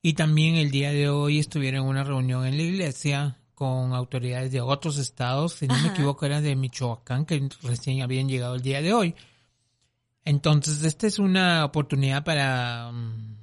y 0.00 0.12
también 0.12 0.54
el 0.54 0.70
día 0.70 0.92
de 0.92 1.08
hoy 1.08 1.40
estuvieron 1.40 1.82
en 1.82 1.88
una 1.88 2.04
reunión 2.04 2.46
en 2.46 2.56
la 2.56 2.62
iglesia 2.62 3.39
con 3.60 3.92
autoridades 3.92 4.52
de 4.52 4.62
otros 4.62 4.96
estados, 4.96 5.52
si 5.52 5.68
no 5.68 5.78
me 5.82 5.88
equivoco 5.88 6.24
eran 6.24 6.42
de 6.42 6.56
Michoacán, 6.56 7.26
que 7.26 7.46
recién 7.60 8.00
habían 8.00 8.26
llegado 8.26 8.54
el 8.54 8.62
día 8.62 8.80
de 8.80 8.94
hoy. 8.94 9.14
Entonces, 10.24 10.82
esta 10.82 11.06
es 11.06 11.18
una 11.18 11.66
oportunidad 11.66 12.24
para, 12.24 12.90
mm, 12.90 13.36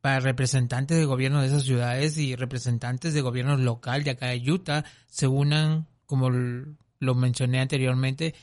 para 0.00 0.20
representantes 0.20 0.96
de 0.96 1.04
gobierno 1.04 1.42
de 1.42 1.48
esas 1.48 1.64
ciudades 1.64 2.16
y 2.16 2.34
representantes 2.34 3.12
de 3.12 3.20
gobierno 3.20 3.58
local 3.58 4.04
de 4.04 4.12
acá 4.12 4.28
de 4.28 4.50
Utah 4.50 4.86
se 5.06 5.26
unan, 5.26 5.86
como 6.06 6.30
lo 6.30 7.14
mencioné 7.14 7.60
anteriormente, 7.60 8.34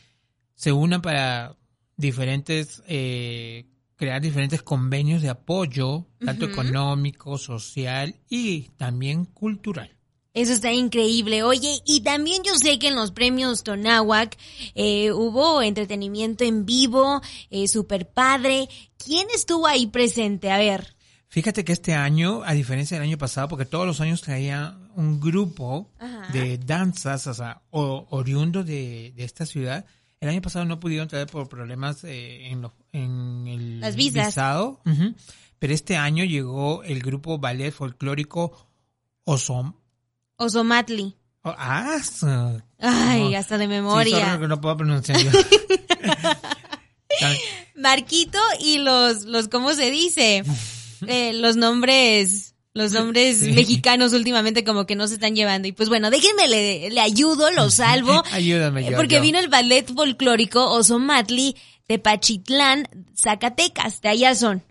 se 0.53 0.71
unan 0.71 1.01
para 1.01 1.57
diferentes, 1.97 2.83
eh, 2.87 3.65
crear 3.95 4.21
diferentes 4.21 4.61
convenios 4.61 5.23
de 5.23 5.29
apoyo, 5.29 6.05
tanto 6.23 6.45
económico, 6.45 7.39
social 7.39 8.13
y 8.29 8.69
también 8.77 9.25
cultural. 9.25 9.98
Eso 10.33 10.53
está 10.53 10.71
increíble. 10.71 11.43
Oye, 11.43 11.81
y 11.85 12.01
también 12.01 12.43
yo 12.43 12.55
sé 12.55 12.77
que 12.77 12.89
en 12.89 12.95
los 12.95 13.11
premios 13.11 13.63
Tonahuac 13.63 14.37
eh, 14.75 15.11
hubo 15.11 15.61
entretenimiento 15.61 16.43
en 16.43 16.65
vivo, 16.65 17.21
eh, 17.49 17.67
super 17.67 18.07
padre. 18.07 18.69
¿Quién 19.03 19.27
estuvo 19.33 19.65
ahí 19.65 19.87
presente? 19.87 20.51
A 20.51 20.57
ver. 20.57 20.95
Fíjate 21.29 21.63
que 21.63 21.73
este 21.73 21.93
año, 21.93 22.41
a 22.43 22.53
diferencia 22.53 22.97
del 22.97 23.07
año 23.07 23.17
pasado, 23.17 23.47
porque 23.47 23.65
todos 23.65 23.85
los 23.85 24.01
años 24.01 24.21
traía 24.21 24.77
un 24.95 25.19
grupo 25.19 25.91
de 26.33 26.57
danzas, 26.57 27.27
o 27.27 27.33
sea, 27.35 27.61
oriundo 27.69 28.63
de, 28.63 29.13
esta 29.15 29.45
ciudad, 29.45 29.85
el 30.19 30.29
año 30.29 30.41
pasado 30.41 30.65
no 30.65 30.79
pudieron 30.79 31.07
traer 31.07 31.27
por 31.27 31.47
problemas 31.47 32.03
eh, 32.03 32.47
en, 32.47 32.67
en 32.93 33.47
el 33.47 33.79
Las 33.79 33.95
visado, 33.95 34.81
pero 35.59 35.73
este 35.73 35.97
año 35.97 36.23
llegó 36.23 36.83
el 36.83 36.99
grupo 36.99 37.37
ballet 37.37 37.71
folclórico 37.71 38.67
Osom, 39.25 39.75
Osomatli. 40.39 41.15
Oh, 41.43 41.53
ah, 41.57 41.99
Ay, 42.79 43.35
hasta 43.35 43.57
de 43.57 43.67
memoria. 43.67 44.33
Sí, 44.33 44.39
que 44.39 44.47
no 44.47 44.59
puedo 44.59 44.77
pronunciar 44.77 45.19
Marquito 47.75 48.39
y 48.59 48.77
los, 48.79 49.25
los, 49.25 49.47
¿cómo 49.47 49.73
se 49.73 49.91
dice? 49.91 50.43
Eh, 51.07 51.31
los 51.31 51.55
nombres, 51.55 52.55
los 52.73 52.91
nombres 52.91 53.41
mexicanos 53.41 54.11
últimamente 54.11 54.65
como 54.65 54.85
que 54.85 54.97
no 54.97 55.07
se 55.07 55.13
están 55.13 55.33
llevando. 55.33 55.69
Y 55.69 55.71
pues 55.71 55.87
bueno, 55.87 56.09
déjenme, 56.09 56.49
le, 56.49 56.89
le 56.89 56.99
ayudo, 56.99 57.49
lo 57.51 57.69
salvo. 57.71 58.21
Ayúdame, 58.33 58.83
yo, 58.83 58.97
Porque 58.97 59.21
vino 59.21 59.39
el 59.39 59.47
ballet 59.47 59.87
folclórico 59.87 60.69
Osomatli 60.69 61.55
de 61.87 61.99
Pachitlán, 61.99 62.89
Zacatecas, 63.15 64.01
de 64.01 64.09
allá 64.09 64.35
son. 64.35 64.61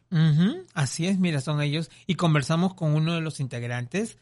Así 0.74 1.06
es, 1.06 1.18
mira, 1.18 1.40
son 1.40 1.62
ellos. 1.62 1.90
Y 2.06 2.16
conversamos 2.16 2.74
con 2.74 2.94
uno 2.94 3.14
de 3.14 3.22
los 3.22 3.40
integrantes 3.40 4.18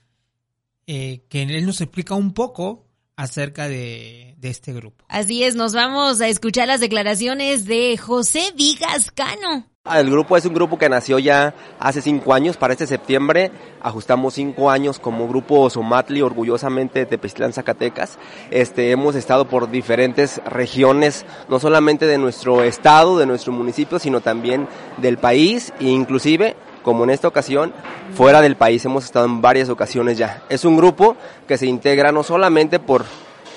eh, 0.86 1.22
que 1.28 1.42
él 1.42 1.66
nos 1.66 1.80
explica 1.80 2.14
un 2.14 2.32
poco 2.32 2.86
acerca 3.16 3.68
de, 3.68 4.36
este 4.42 4.72
grupo. 4.72 5.04
Así 5.08 5.42
es, 5.42 5.56
nos 5.56 5.72
vamos 5.72 6.20
a 6.20 6.28
escuchar 6.28 6.68
las 6.68 6.78
declaraciones 6.78 7.64
de 7.64 7.96
José 7.96 8.52
Vigas 8.54 9.10
Cano. 9.10 9.66
Ah, 9.84 9.98
el 9.98 10.10
grupo 10.10 10.36
es 10.36 10.44
un 10.44 10.54
grupo 10.54 10.78
que 10.78 10.88
nació 10.88 11.18
ya 11.18 11.52
hace 11.80 12.00
cinco 12.00 12.32
años, 12.32 12.56
para 12.56 12.72
este 12.72 12.86
septiembre 12.86 13.50
ajustamos 13.82 14.34
cinco 14.34 14.70
años 14.70 14.98
como 14.98 15.28
grupo 15.28 15.70
Somatli, 15.70 16.22
orgullosamente 16.22 17.00
de 17.00 17.06
Tepeztlán, 17.06 17.52
Zacatecas. 17.52 18.18
Este, 18.50 18.90
hemos 18.90 19.14
estado 19.14 19.48
por 19.48 19.70
diferentes 19.70 20.40
regiones, 20.44 21.24
no 21.48 21.60
solamente 21.60 22.06
de 22.06 22.18
nuestro 22.18 22.64
estado, 22.64 23.18
de 23.18 23.26
nuestro 23.26 23.52
municipio, 23.52 24.00
sino 24.00 24.20
también 24.20 24.68
del 24.96 25.18
país 25.18 25.72
e 25.78 25.84
inclusive 25.86 26.56
como 26.86 27.02
en 27.02 27.10
esta 27.10 27.26
ocasión, 27.26 27.72
fuera 28.14 28.40
del 28.40 28.54
país. 28.54 28.84
Hemos 28.84 29.06
estado 29.06 29.26
en 29.26 29.42
varias 29.42 29.68
ocasiones 29.70 30.18
ya. 30.18 30.44
Es 30.48 30.64
un 30.64 30.76
grupo 30.76 31.16
que 31.48 31.58
se 31.58 31.66
integra 31.66 32.12
no 32.12 32.22
solamente 32.22 32.78
por 32.78 33.04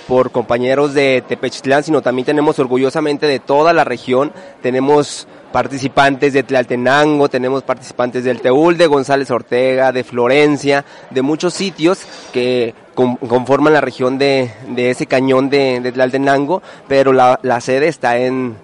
por 0.08 0.32
compañeros 0.32 0.96
de 0.96 1.24
Tepechtlán, 1.28 1.84
sino 1.84 2.02
también 2.02 2.26
tenemos 2.26 2.58
orgullosamente 2.58 3.28
de 3.28 3.38
toda 3.38 3.74
la 3.74 3.84
región, 3.84 4.34
tenemos 4.64 5.28
participantes 5.52 6.34
de 6.34 6.42
Tlaltenango, 6.42 7.30
tenemos 7.30 7.62
participantes 7.62 8.24
del 8.24 8.42
Teúl, 8.42 8.76
de 8.76 8.88
González 8.88 9.30
Ortega, 9.30 9.92
de 9.92 10.04
Florencia, 10.04 10.84
de 11.12 11.22
muchos 11.22 11.54
sitios 11.54 12.00
que 12.34 12.74
conforman 12.96 13.74
la 13.74 13.82
región 13.82 14.18
de, 14.18 14.50
ese 14.76 15.06
cañón 15.06 15.52
de, 15.52 15.80
de 15.80 15.92
Tlaltenango, 15.92 16.64
pero 16.88 17.14
la, 17.14 17.40
la 17.44 17.62
sede 17.62 17.88
está 17.88 18.18
en, 18.18 18.56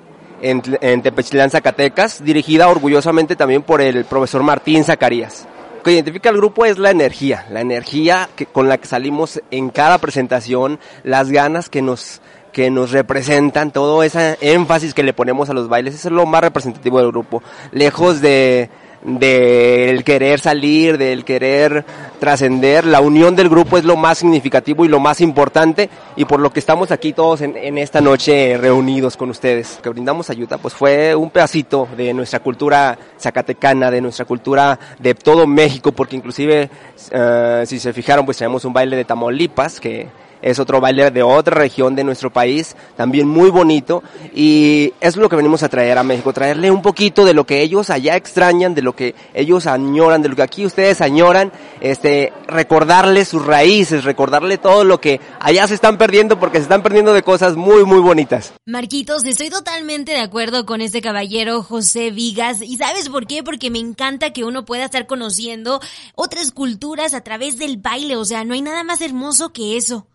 en, 0.42 0.62
en 0.82 1.02
Tepechtlán, 1.02 1.50
Zacatecas, 1.50 2.24
dirigida 2.24 2.68
orgullosamente 2.68 3.36
también 3.36 3.64
por 3.64 3.82
el 3.82 4.06
profesor 4.06 4.44
Martín 4.44 4.84
Zacarías. 4.84 5.48
Lo 5.78 5.84
que 5.84 5.92
identifica 5.92 6.30
al 6.30 6.38
grupo 6.38 6.66
es 6.66 6.78
la 6.78 6.92
energía, 6.92 7.46
la 7.52 7.62
energía 7.62 8.30
que, 8.36 8.46
con 8.46 8.68
la 8.68 8.78
que 8.78 8.88
salimos 8.88 9.42
en 9.52 9.70
cada 9.70 9.98
presentación, 10.00 10.80
las 11.04 11.30
ganas 11.30 11.70
que 11.70 11.82
nos 11.82 12.22
que 12.52 12.72
nos 12.72 12.92
representan, 12.92 13.72
todo 13.72 14.02
ese 14.02 14.38
énfasis 14.40 14.94
que 14.94 15.04
le 15.04 15.12
ponemos 15.12 15.50
a 15.50 15.54
los 15.54 15.68
bailes, 15.68 15.94
eso 15.94 16.08
es 16.08 16.14
lo 16.14 16.26
más 16.26 16.40
representativo 16.40 17.00
del 17.00 17.12
grupo. 17.12 17.44
Lejos 17.74 18.22
de, 18.22 18.70
del 19.06 20.04
querer 20.04 20.40
salir, 20.40 20.98
del 20.98 21.24
querer 21.24 21.86
trascender. 22.20 22.86
La 22.86 23.02
unión 23.02 23.36
del 23.36 23.50
grupo 23.50 23.78
es 23.78 23.86
lo 23.86 23.96
más 23.96 24.18
significativo 24.18 24.84
y 24.84 24.88
lo 24.88 25.00
más 25.00 25.22
importante 25.22 25.90
y 26.16 26.26
por 26.26 26.40
lo 26.40 26.52
que 26.52 26.60
estamos 26.60 26.92
aquí 26.92 27.14
todos 27.14 27.42
en, 27.42 27.78
esta 27.78 28.02
noche 28.02 28.58
reunidos 28.58 29.16
con 29.16 29.30
ustedes. 29.30 29.80
Que 29.82 29.90
brindamos 29.90 30.30
ayuda, 30.30 30.58
pues 30.58 30.74
fue 30.74 31.14
un 31.16 31.30
pedacito 31.30 31.88
de 31.96 32.14
nuestra 32.14 32.40
cultura 32.40 32.98
zacatecana, 33.20 33.92
de 33.92 34.02
nuestra 34.02 34.26
cultura 34.26 34.80
de 35.00 35.14
todo 35.14 35.46
México, 35.46 35.92
porque 35.92 36.16
inclusive, 36.16 36.70
eh, 37.12 37.64
si 37.68 37.80
se 37.80 37.94
fijaron, 37.94 38.26
pues 38.26 38.38
tenemos 38.38 38.66
un 38.66 38.74
baile 38.74 38.96
de 38.96 39.06
Tamaulipas 39.06 39.80
que 39.80 40.08
es 40.42 40.60
otro 40.60 40.80
baile 40.80 41.12
de 41.12 41.24
otra 41.24 41.56
región 41.56 41.96
de 41.96 42.04
nuestro 42.04 42.32
país, 42.32 42.76
también 42.96 43.28
muy 43.28 43.50
bonito, 43.50 44.04
y 44.34 44.94
es 45.00 45.16
lo 45.18 45.30
que 45.30 45.36
venimos 45.36 45.64
a 45.64 45.70
traer 45.70 45.98
a 45.98 46.04
México, 46.04 46.34
traerle 46.34 46.72
un 46.72 46.82
poquito 46.82 47.26
de 47.26 47.34
lo 47.34 47.46
que 47.46 47.62
ellos 47.62 47.90
allá 47.90 48.16
extrañan, 48.16 48.76
de 48.76 48.82
lo 48.82 48.96
que 48.96 49.16
ellos 49.34 49.68
añoran, 49.68 50.22
de 50.22 50.30
lo 50.30 50.36
que 50.36 50.42
aquí 50.42 50.66
ustedes 50.66 51.02
añoran, 51.02 51.52
este, 51.82 52.34
recordarle 52.48 53.26
sus 53.26 53.46
raíces, 53.46 54.04
recordarle 54.04 54.58
todo 54.58 54.84
lo 54.84 55.02
que 55.02 55.20
allá 55.40 55.68
se 55.68 55.74
están 55.74 55.98
perdiendo, 55.98 56.40
porque 56.40 56.58
se 56.58 56.64
están 56.64 56.84
perdiendo 56.84 57.14
de 57.14 57.24
cosas 57.24 57.56
muy, 57.56 57.84
muy 57.86 58.00
bonitas. 58.00 58.54
Marquitos, 58.66 59.26
estoy 59.26 59.50
totalmente 59.50 60.12
de 60.12 60.20
acuerdo 60.20 60.66
con 60.66 60.82
este 60.82 61.02
caballero 61.02 61.64
José 61.64 62.12
Vigas, 62.12 62.62
y 62.62 62.78
¿sabes 62.78 63.10
por 63.10 63.28
qué? 63.28 63.44
Porque 63.44 63.70
me 63.70 63.80
encanta 63.80 64.34
que 64.34 64.44
uno 64.44 64.66
pueda 64.66 64.86
estar 64.86 65.08
conociendo 65.08 65.82
otras 66.16 66.52
culturas 66.52 67.14
a 67.14 67.22
través 67.22 67.58
del 67.58 67.78
baile, 67.78 68.16
o 68.16 68.26
sea, 68.26 68.44
no 68.44 68.54
hay 68.54 68.62
nada 68.62 68.84
más 68.84 69.02
hermoso 69.02 69.52
que 69.52 69.78
eso. 69.78 70.08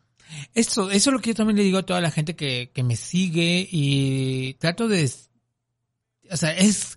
Eso, 0.55 0.91
eso 0.91 1.11
es 1.11 1.15
lo 1.15 1.21
que 1.21 1.31
yo 1.31 1.35
también 1.35 1.57
le 1.57 1.63
digo 1.65 1.79
a 1.79 1.87
toda 1.87 2.01
la 2.01 2.11
gente 2.11 2.37
que, 2.37 2.71
que 2.73 2.83
me 2.83 2.97
sigue 2.97 3.69
y 3.71 4.55
trato 4.55 4.89
de, 4.89 5.11
o 6.31 6.37
sea, 6.37 6.53
es, 6.57 6.97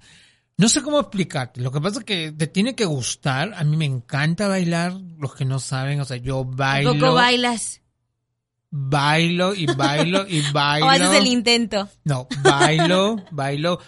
no 0.58 0.70
sé 0.70 0.82
cómo 0.82 1.00
explicarte. 1.00 1.62
Lo 1.62 1.72
que 1.72 1.82
pasa 1.82 2.00
es 2.00 2.06
que 2.06 2.32
te 2.32 2.48
tiene 2.48 2.76
que 2.76 2.86
gustar. 2.86 3.54
A 3.56 3.64
mí 3.64 3.76
me 3.76 3.86
encanta 3.86 4.48
bailar. 4.48 4.94
Los 5.18 5.36
que 5.36 5.46
no 5.46 5.60
saben, 5.60 6.00
o 6.00 6.06
sea, 6.06 6.18
yo 6.18 6.46
bailo. 6.46 6.94
¿Poco 6.94 7.14
bailas? 7.14 7.82
Bailo 8.70 9.54
y 9.54 9.66
bailo 9.68 10.28
y 10.28 10.42
bailo. 10.52 10.86
¿O 10.88 10.90
haces 10.90 11.14
el 11.14 11.28
intento? 11.28 11.90
No, 12.04 12.28
bailo, 12.42 13.18
bailo. 13.32 13.80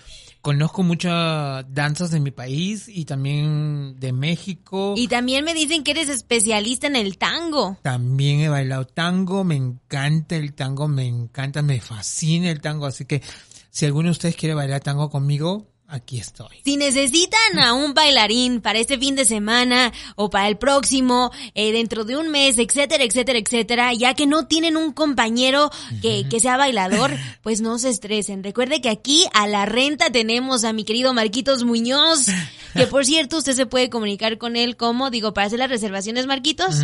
Conozco 0.46 0.84
muchas 0.84 1.66
danzas 1.74 2.12
de 2.12 2.20
mi 2.20 2.30
país 2.30 2.88
y 2.88 3.06
también 3.06 4.00
de 4.00 4.14
México. 4.14 4.94
Y 4.96 5.08
también 5.08 5.44
me 5.44 5.56
dicen 5.56 5.84
que 5.84 5.90
eres 5.90 6.08
especialista 6.08 6.86
en 6.86 6.96
el 6.96 7.18
tango. 7.18 7.80
También 7.82 8.42
he 8.42 8.48
bailado 8.48 8.86
tango, 8.86 9.44
me 9.44 9.56
encanta 9.56 10.36
el 10.36 10.54
tango, 10.54 10.88
me 10.88 11.08
encanta, 11.08 11.64
me 11.64 11.82
fascina 11.82 12.52
el 12.52 12.62
tango, 12.62 12.86
así 12.86 13.06
que 13.06 13.24
si 13.72 13.88
alguno 13.88 14.10
de 14.10 14.12
ustedes 14.12 14.36
quiere 14.36 14.54
bailar 14.54 14.82
tango 14.82 15.10
conmigo, 15.10 15.66
aquí 15.88 16.20
estoy. 16.20 16.58
Si 16.64 16.78
necesitan 16.78 17.60
a 17.60 17.74
un 17.74 17.94
bailarín 17.94 18.62
para 18.62 18.80
este 18.80 18.98
fin 18.98 19.16
de 19.16 19.26
semana 19.26 19.94
o 20.16 20.30
para 20.30 20.48
el 20.48 20.58
próximo, 20.58 21.32
eh, 21.54 21.72
dentro 21.72 22.06
de 22.06 22.18
un 22.18 22.30
mes, 22.30 22.58
etcétera, 22.58 23.04
etcétera, 23.04 23.40
etcétera, 23.40 23.94
ya 23.94 24.14
que 24.14 24.26
no 24.26 24.48
tienen 24.48 24.78
un 24.78 24.94
compañero 24.94 25.72
que, 26.02 26.28
que 26.30 26.40
sea 26.40 26.58
bailador, 26.58 27.12
pues 27.42 27.62
no 27.62 27.78
se 27.78 27.90
estresen. 27.90 28.44
Recuerde 28.44 28.82
que 28.82 28.90
aquí 28.90 29.26
a 29.34 29.48
la 29.48 29.66
renta 29.66 30.12
tenemos 30.12 30.64
a 30.64 30.74
mi 30.74 30.84
querido 30.84 31.14
Marquitos 31.14 31.64
Muñoz, 31.64 32.28
que 32.74 32.88
por 32.88 33.06
cierto 33.06 33.38
usted 33.38 33.54
se 33.54 33.66
puede 33.66 33.90
comunicar 33.90 34.38
con 34.38 34.56
él 34.56 34.78
como, 34.78 35.10
digo, 35.10 35.34
para 35.34 35.48
hacer 35.48 35.60
las 35.60 35.70
reservaciones, 35.70 36.26
Marquitos. 36.26 36.82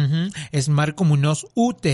Es 0.51 0.69
Marco 0.69 1.03
Muñoz 1.03 1.45
UT. 1.55 1.85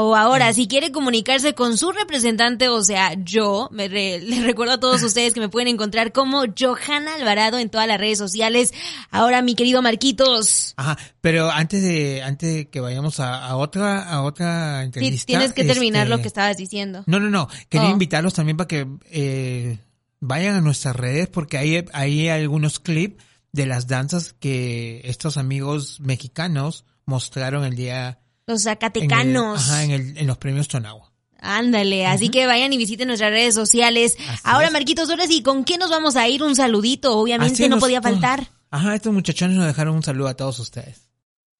O 0.00 0.14
ahora, 0.14 0.52
si 0.52 0.68
quiere 0.68 0.92
comunicarse 0.92 1.54
con 1.54 1.76
su 1.76 1.90
representante, 1.90 2.68
o 2.68 2.84
sea, 2.84 3.14
yo, 3.14 3.68
me 3.72 3.88
les 3.88 4.44
recuerdo 4.44 4.74
a 4.74 4.80
todos 4.80 5.02
ustedes 5.02 5.34
que 5.34 5.40
me 5.40 5.48
pueden 5.48 5.66
encontrar 5.66 6.12
como 6.12 6.44
Johanna 6.56 7.16
Alvarado 7.16 7.58
en 7.58 7.68
todas 7.68 7.88
las 7.88 7.98
redes 7.98 8.16
sociales. 8.16 8.72
Ahora, 9.10 9.42
mi 9.42 9.56
querido 9.56 9.82
Marquitos. 9.82 10.74
Ajá, 10.76 10.96
pero 11.20 11.50
antes 11.50 11.82
de, 11.82 12.22
antes 12.22 12.54
de 12.54 12.68
que 12.68 12.78
vayamos 12.78 13.18
a, 13.18 13.56
otra, 13.56 14.08
a 14.08 14.22
otra 14.22 14.84
entrevista. 14.84 15.26
tienes 15.26 15.52
que 15.52 15.64
terminar 15.64 16.06
lo 16.06 16.14
este, 16.14 16.22
que 16.22 16.28
estabas 16.28 16.56
diciendo. 16.56 17.02
No, 17.06 17.18
no, 17.18 17.28
no. 17.28 17.48
Quería 17.68 17.88
oh. 17.88 17.92
invitarlos 17.92 18.34
también 18.34 18.56
para 18.56 18.68
que 18.68 18.86
eh, 19.10 19.78
vayan 20.20 20.54
a 20.54 20.60
nuestras 20.60 20.94
redes 20.94 21.26
porque 21.26 21.58
hay, 21.58 21.84
hay 21.92 22.28
algunos 22.28 22.78
clips 22.78 23.20
de 23.50 23.66
las 23.66 23.88
danzas 23.88 24.32
que 24.32 25.00
estos 25.02 25.36
amigos 25.36 25.98
mexicanos 25.98 26.84
mostraron 27.04 27.64
el 27.64 27.74
día 27.74 28.20
los 28.48 28.62
zacatecanos. 28.62 29.60
ajá, 29.60 29.84
en, 29.84 30.26
los 30.26 30.38
premios 30.38 30.66
Tonagua. 30.68 31.12
Ándale, 31.40 32.06
así 32.06 32.30
que 32.30 32.46
vayan 32.46 32.72
y 32.72 32.78
visiten 32.78 33.06
nuestras 33.06 33.30
redes 33.30 33.54
sociales. 33.54 34.16
ahora, 34.42 34.70
Marquitos, 34.70 35.08
ahora 35.08 35.26
sí, 35.28 35.42
¿con 35.42 35.64
qué 35.64 35.78
nos 35.78 35.90
vamos 35.90 36.16
a 36.16 36.26
ir? 36.26 36.42
Un 36.42 36.56
saludito, 36.56 37.16
obviamente 37.16 37.68
no 37.68 37.78
podía 37.78 38.02
faltar. 38.02 38.48
Ajá, 38.70 38.94
estos 38.94 39.12
muchachones 39.12 39.56
nos 39.56 39.66
dejaron 39.66 39.94
un 39.94 40.02
saludo 40.02 40.28
a 40.28 40.34
todos 40.34 40.58
ustedes. 40.58 41.07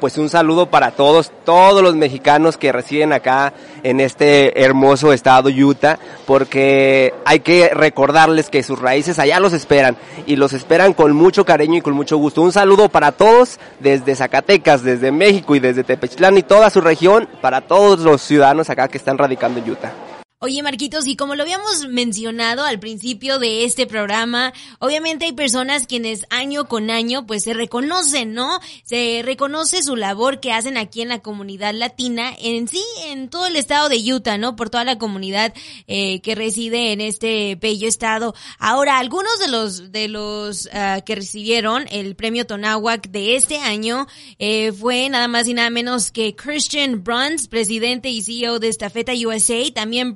Pues 0.00 0.16
un 0.16 0.28
saludo 0.28 0.70
para 0.70 0.92
todos, 0.92 1.32
todos 1.44 1.82
los 1.82 1.96
mexicanos 1.96 2.56
que 2.56 2.70
residen 2.70 3.12
acá 3.12 3.52
en 3.82 3.98
este 3.98 4.62
hermoso 4.62 5.12
estado 5.12 5.48
Utah, 5.48 5.98
porque 6.24 7.12
hay 7.24 7.40
que 7.40 7.70
recordarles 7.70 8.48
que 8.48 8.62
sus 8.62 8.78
raíces 8.78 9.18
allá 9.18 9.40
los 9.40 9.52
esperan 9.52 9.96
y 10.24 10.36
los 10.36 10.52
esperan 10.52 10.92
con 10.94 11.16
mucho 11.16 11.44
cariño 11.44 11.78
y 11.78 11.80
con 11.80 11.94
mucho 11.94 12.16
gusto. 12.16 12.42
Un 12.42 12.52
saludo 12.52 12.88
para 12.88 13.10
todos 13.10 13.58
desde 13.80 14.14
Zacatecas, 14.14 14.84
desde 14.84 15.10
México 15.10 15.56
y 15.56 15.58
desde 15.58 15.82
Tepechtlán 15.82 16.38
y 16.38 16.44
toda 16.44 16.70
su 16.70 16.80
región, 16.80 17.28
para 17.40 17.62
todos 17.62 17.98
los 17.98 18.22
ciudadanos 18.22 18.70
acá 18.70 18.86
que 18.86 18.98
están 18.98 19.18
radicando 19.18 19.58
en 19.58 19.68
Utah. 19.68 19.92
Oye, 20.40 20.62
Marquitos, 20.62 21.08
y 21.08 21.16
como 21.16 21.34
lo 21.34 21.42
habíamos 21.42 21.88
mencionado 21.88 22.62
al 22.62 22.78
principio 22.78 23.40
de 23.40 23.64
este 23.64 23.88
programa, 23.88 24.52
obviamente 24.78 25.24
hay 25.24 25.32
personas 25.32 25.88
quienes 25.88 26.26
año 26.30 26.68
con 26.68 26.92
año 26.92 27.26
pues 27.26 27.42
se 27.42 27.54
reconocen, 27.54 28.34
¿no? 28.34 28.60
Se 28.84 29.22
reconoce 29.24 29.82
su 29.82 29.96
labor 29.96 30.38
que 30.38 30.52
hacen 30.52 30.76
aquí 30.76 31.02
en 31.02 31.08
la 31.08 31.18
comunidad 31.18 31.74
latina, 31.74 32.32
en 32.38 32.68
sí, 32.68 32.84
en 33.06 33.30
todo 33.30 33.46
el 33.46 33.56
estado 33.56 33.88
de 33.88 33.96
Utah, 33.96 34.38
¿no? 34.38 34.54
Por 34.54 34.70
toda 34.70 34.84
la 34.84 34.96
comunidad 34.96 35.52
eh, 35.88 36.20
que 36.20 36.36
reside 36.36 36.92
en 36.92 37.00
este 37.00 37.56
bello 37.56 37.88
estado. 37.88 38.32
Ahora, 38.60 38.98
algunos 38.98 39.40
de 39.40 39.48
los, 39.48 39.90
de 39.90 40.06
los 40.06 40.66
uh, 40.66 41.02
que 41.04 41.16
recibieron 41.16 41.86
el 41.90 42.14
premio 42.14 42.46
Tonahuac 42.46 43.08
de 43.08 43.34
este 43.34 43.58
año 43.58 44.06
eh, 44.38 44.70
fue 44.70 45.08
nada 45.08 45.26
más 45.26 45.48
y 45.48 45.54
nada 45.54 45.70
menos 45.70 46.12
que 46.12 46.36
Christian 46.36 47.02
Bruns, 47.02 47.48
presidente 47.48 48.08
y 48.08 48.22
CEO 48.22 48.60
de 48.60 48.68
Estafeta 48.68 49.14
USA, 49.14 49.68
también 49.74 50.14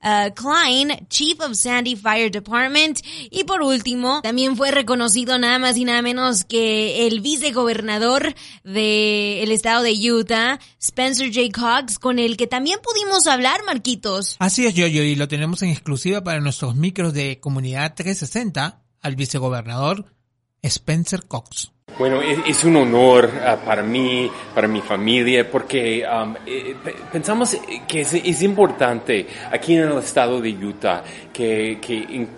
Uh, 0.00 0.32
Klein, 0.32 1.08
Chief 1.08 1.40
of 1.40 1.54
Sandy 1.54 1.96
Fire 1.96 2.30
Department. 2.30 3.00
Y 3.30 3.44
por 3.44 3.62
último, 3.62 4.22
también 4.22 4.56
fue 4.56 4.70
reconocido 4.70 5.38
nada 5.38 5.58
más 5.58 5.76
y 5.76 5.84
nada 5.84 6.02
menos 6.02 6.44
que 6.44 7.08
el 7.08 7.20
vicegobernador 7.20 8.34
del 8.62 9.50
estado 9.50 9.82
de 9.82 9.94
Utah, 9.94 10.60
Spencer 10.80 11.32
J. 11.34 11.48
Cox, 11.52 11.98
con 11.98 12.20
el 12.20 12.36
que 12.36 12.46
también 12.46 12.78
pudimos 12.82 13.26
hablar, 13.26 13.64
Marquitos. 13.64 14.36
Así 14.38 14.66
es, 14.66 14.74
yo, 14.74 14.86
yo, 14.86 15.02
y 15.02 15.16
lo 15.16 15.26
tenemos 15.26 15.62
en 15.62 15.70
exclusiva 15.70 16.22
para 16.22 16.40
nuestros 16.40 16.76
micros 16.76 17.12
de 17.12 17.40
Comunidad 17.40 17.94
360 17.94 18.84
al 19.00 19.16
vicegobernador 19.16 20.04
Spencer 20.62 21.26
Cox. 21.26 21.72
Bueno, 21.96 22.20
es, 22.22 22.62
un 22.62 22.76
honor 22.76 23.28
ah, 23.44 23.56
para 23.56 23.82
mí, 23.82 24.30
para 24.54 24.68
mi 24.68 24.80
familia, 24.80 25.50
porque 25.50 26.04
um, 26.06 26.34
pensamos 27.10 27.56
que 27.88 28.02
es, 28.02 28.42
importante 28.42 29.26
aquí 29.50 29.74
en 29.74 29.88
el 29.88 29.98
estado 29.98 30.40
de 30.40 30.50
Utah 30.50 31.02
que, 31.32 31.78
que, 31.80 32.28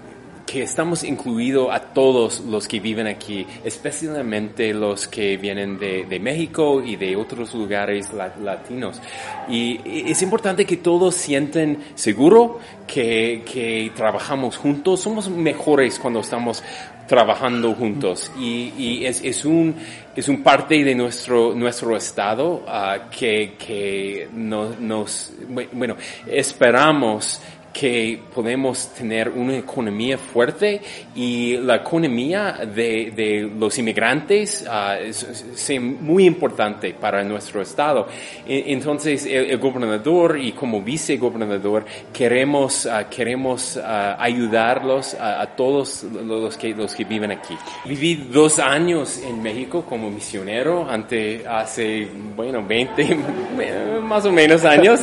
estamos 0.63 1.05
incluidos 1.05 1.69
a 1.73 1.79
todos 1.79 2.41
los 2.41 2.67
que 2.67 2.81
viven 2.81 3.07
aquí, 3.07 3.47
especialmente 3.63 4.73
los 4.75 5.07
que 5.07 5.37
vienen 5.37 5.79
de, 5.79 6.07
de 6.07 6.19
México 6.19 6.83
y 6.83 6.97
de 6.97 7.15
otros 7.15 7.55
lugares 7.55 8.13
latinos. 8.13 9.01
Y 9.49 10.11
es 10.11 10.23
importante 10.23 10.65
que 10.65 10.79
todos 10.79 11.15
sienten 11.15 11.79
seguro 11.95 12.59
que, 12.87 13.45
que 13.45 13.93
trabajamos 13.95 14.57
juntos. 14.57 15.01
Somos 15.01 15.29
mejores 15.29 16.01
cuando 16.01 16.19
estamos 16.21 16.65
trabajando 17.11 17.75
juntos. 17.75 18.31
Y, 18.39 18.73
y 18.79 19.05
es, 19.05 19.21
es, 19.25 19.45
un 19.45 19.75
es 20.15 20.29
un 20.29 20.45
parte 20.45 20.85
de 20.85 20.95
nuestro 20.95 21.53
nuestro 21.57 21.97
estado 21.97 22.63
uh, 22.65 23.11
que, 23.11 23.57
que 23.59 24.29
nos, 24.33 24.79
nos 24.79 25.33
bueno 25.73 25.97
esperamos 26.25 27.41
que 27.73 28.21
podemos 28.35 28.89
tener 28.89 29.29
una 29.29 29.57
economía 29.57 30.19
fuerte 30.19 30.81
y 31.15 31.57
la 31.59 31.77
economía 31.77 32.59
de, 32.67 33.13
de 33.15 33.51
los 33.59 33.79
inmigrantes 33.79 34.67
uh, 34.67 35.03
es, 35.03 35.71
muy 35.81 36.25
importante 36.25 36.95
para 36.95 37.23
nuestro 37.23 37.63
estado. 37.63 38.09
E, 38.47 38.73
entonces, 38.73 39.25
el, 39.27 39.57
gobernador 39.59 40.39
y 40.41 40.53
como 40.53 40.83
vicegobernador 40.83 41.85
queremos, 42.13 42.87
uh, 42.87 43.09
queremos 43.09 43.77
uh, 43.77 43.81
ayudarlos 44.19 45.15
a, 45.15 45.47
todos 45.47 46.03
los 46.05 46.57
que, 46.57 46.75
los 46.75 46.95
que 46.95 47.05
viven 47.05 47.31
aquí. 47.31 47.57
Viví 47.85 48.17
dos 48.17 48.59
años 48.59 49.23
en 49.25 49.43
México 49.43 49.85
como 49.89 50.11
misionero 50.11 50.89
ante, 50.89 51.47
hace, 51.47 52.09
bueno, 52.35 52.65
20 52.67 53.17
más 54.03 54.25
o 54.27 54.33
menos 54.33 54.65
años 54.65 55.01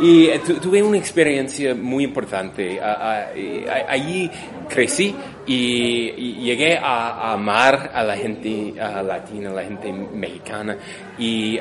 y 0.00 0.28
tuve 0.60 0.82
una 0.82 0.98
experiencia 0.98 1.74
muy 1.74 2.07
importante. 2.08 2.80
allí 2.80 4.30
crecí 4.68 5.14
y, 5.46 6.34
llegué 6.42 6.78
a, 6.78 7.32
amar 7.32 7.90
a 7.94 8.02
la 8.02 8.16
gente 8.16 8.74
latina, 9.02 9.50
a 9.50 9.54
la 9.54 9.62
gente 9.62 9.92
mexicana. 9.92 10.76
Y 11.18 11.58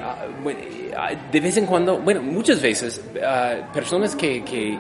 de 1.31 1.39
vez 1.39 1.57
en 1.57 1.65
cuando, 1.65 1.99
bueno, 1.99 2.21
muchas 2.21 2.61
veces, 2.61 3.01
personas 3.73 4.15
que, 4.15 4.43
que, 4.43 4.79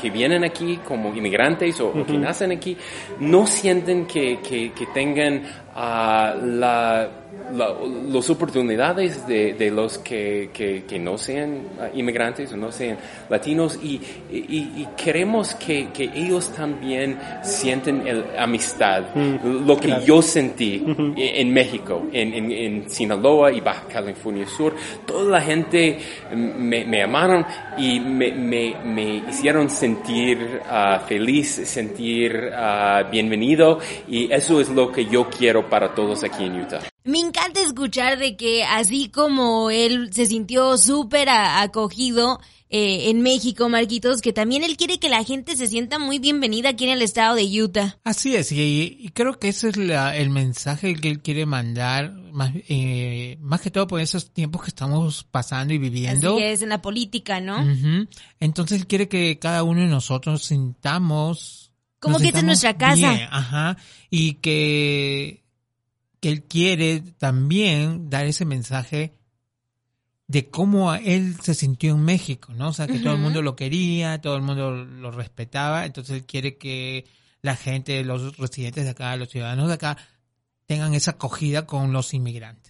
que 0.00 0.10
vienen 0.10 0.44
aquí 0.44 0.78
como 0.84 1.14
inmigrantes 1.14 1.80
o, 1.80 1.92
que 2.04 2.18
nacen 2.18 2.52
aquí 2.52 2.76
no 3.20 3.46
sienten 3.46 4.06
que, 4.06 4.40
que, 4.40 4.72
que 4.72 4.86
tengan 4.86 5.42
uh, 5.74 6.44
la 6.44 7.08
las 7.52 8.30
oportunidades 8.30 9.26
de, 9.26 9.54
de 9.54 9.70
los 9.70 9.98
que, 9.98 10.50
que, 10.52 10.84
que, 10.84 10.98
no 10.98 11.18
sean 11.18 11.62
ah, 11.80 11.88
inmigrantes 11.94 12.52
o 12.52 12.56
no 12.56 12.70
sean 12.70 12.96
latinos 13.28 13.78
y, 13.82 14.00
y, 14.30 14.86
queremos 14.96 15.54
que, 15.54 15.88
que, 15.92 16.04
ellos 16.04 16.52
también 16.52 17.18
sienten 17.42 18.06
el 18.06 18.24
amistad, 18.38 19.14
mm, 19.14 19.66
lo 19.66 19.76
que 19.76 19.96
yo 20.04 20.22
sentí 20.22 20.82
en, 21.16 21.52
México, 21.52 22.02
en, 22.12 22.34
en, 22.34 22.52
en, 22.52 22.90
Sinaloa 22.90 23.52
y 23.52 23.60
Baja 23.60 23.84
California 23.92 24.46
Sur. 24.46 24.74
Toda 25.06 25.30
la 25.30 25.40
gente 25.40 25.98
me, 26.34 26.84
me 26.84 27.02
amaron 27.02 27.44
y 27.78 28.00
me, 28.00 28.32
me, 28.32 28.76
me 28.84 29.22
hicieron 29.28 29.70
sentir 29.70 30.60
uh, 30.64 31.00
feliz, 31.06 31.48
sentir 31.64 32.50
uh, 32.52 33.10
bienvenido 33.10 33.78
y 34.08 34.32
eso 34.32 34.60
es 34.60 34.68
lo 34.68 34.92
que 34.92 35.06
yo 35.06 35.28
quiero 35.28 35.68
para 35.68 35.94
todos 35.94 36.24
aquí 36.24 36.44
en 36.44 36.60
Utah. 36.60 36.80
Me 37.04 37.18
encanta 37.18 37.62
escuchar 37.62 38.18
de 38.18 38.36
que 38.36 38.62
así 38.64 39.08
como 39.08 39.70
él 39.70 40.10
se 40.12 40.26
sintió 40.26 40.76
súper 40.76 41.28
acogido 41.30 42.40
eh, 42.72 43.10
en 43.10 43.22
México, 43.22 43.68
Marquitos, 43.68 44.20
que 44.20 44.32
también 44.32 44.62
él 44.62 44.76
quiere 44.76 45.00
que 45.00 45.08
la 45.08 45.24
gente 45.24 45.56
se 45.56 45.66
sienta 45.66 45.98
muy 45.98 46.20
bienvenida 46.20 46.68
aquí 46.68 46.84
en 46.84 46.90
el 46.90 47.02
estado 47.02 47.34
de 47.34 47.62
Utah. 47.62 47.98
Así 48.04 48.36
es, 48.36 48.52
y, 48.52 49.10
creo 49.12 49.40
que 49.40 49.48
ese 49.48 49.70
es 49.70 49.76
el 49.76 50.30
mensaje 50.30 50.94
que 50.94 51.08
él 51.08 51.20
quiere 51.20 51.46
mandar, 51.46 52.12
más, 52.12 52.52
eh, 52.68 53.38
más 53.40 53.60
que 53.60 53.72
todo 53.72 53.88
por 53.88 54.00
esos 54.00 54.30
tiempos 54.30 54.62
que 54.62 54.68
estamos 54.68 55.24
pasando 55.24 55.74
y 55.74 55.78
viviendo. 55.78 56.36
Así 56.36 56.44
es, 56.44 56.62
en 56.62 56.68
la 56.68 56.80
política, 56.80 57.40
¿no? 57.40 57.58
Entonces 58.38 58.78
él 58.78 58.86
quiere 58.86 59.08
que 59.08 59.38
cada 59.40 59.64
uno 59.64 59.80
de 59.80 59.88
nosotros 59.88 60.44
sintamos... 60.44 61.72
Como 61.98 62.18
que 62.18 62.28
es 62.28 62.44
nuestra 62.44 62.78
casa. 62.78 63.28
ajá, 63.30 63.76
y 64.10 64.34
que 64.34 65.39
que 66.20 66.28
él 66.28 66.44
quiere 66.44 67.00
también 67.00 68.10
dar 68.10 68.26
ese 68.26 68.44
mensaje 68.44 69.14
de 70.26 70.48
cómo 70.48 70.94
él 70.94 71.36
se 71.42 71.54
sintió 71.54 71.92
en 71.92 72.02
México, 72.02 72.52
¿no? 72.54 72.68
O 72.68 72.72
sea, 72.72 72.86
que 72.86 73.00
todo 73.00 73.14
el 73.14 73.20
mundo 73.20 73.42
lo 73.42 73.56
quería, 73.56 74.20
todo 74.20 74.36
el 74.36 74.42
mundo 74.42 74.70
lo 74.84 75.10
respetaba, 75.10 75.84
entonces 75.86 76.18
él 76.18 76.24
quiere 76.24 76.56
que 76.56 77.06
la 77.42 77.56
gente, 77.56 78.04
los 78.04 78.36
residentes 78.36 78.84
de 78.84 78.90
acá, 78.90 79.16
los 79.16 79.30
ciudadanos 79.30 79.66
de 79.66 79.74
acá, 79.74 79.96
tengan 80.66 80.94
esa 80.94 81.12
acogida 81.12 81.66
con 81.66 81.92
los 81.92 82.14
inmigrantes. 82.14 82.69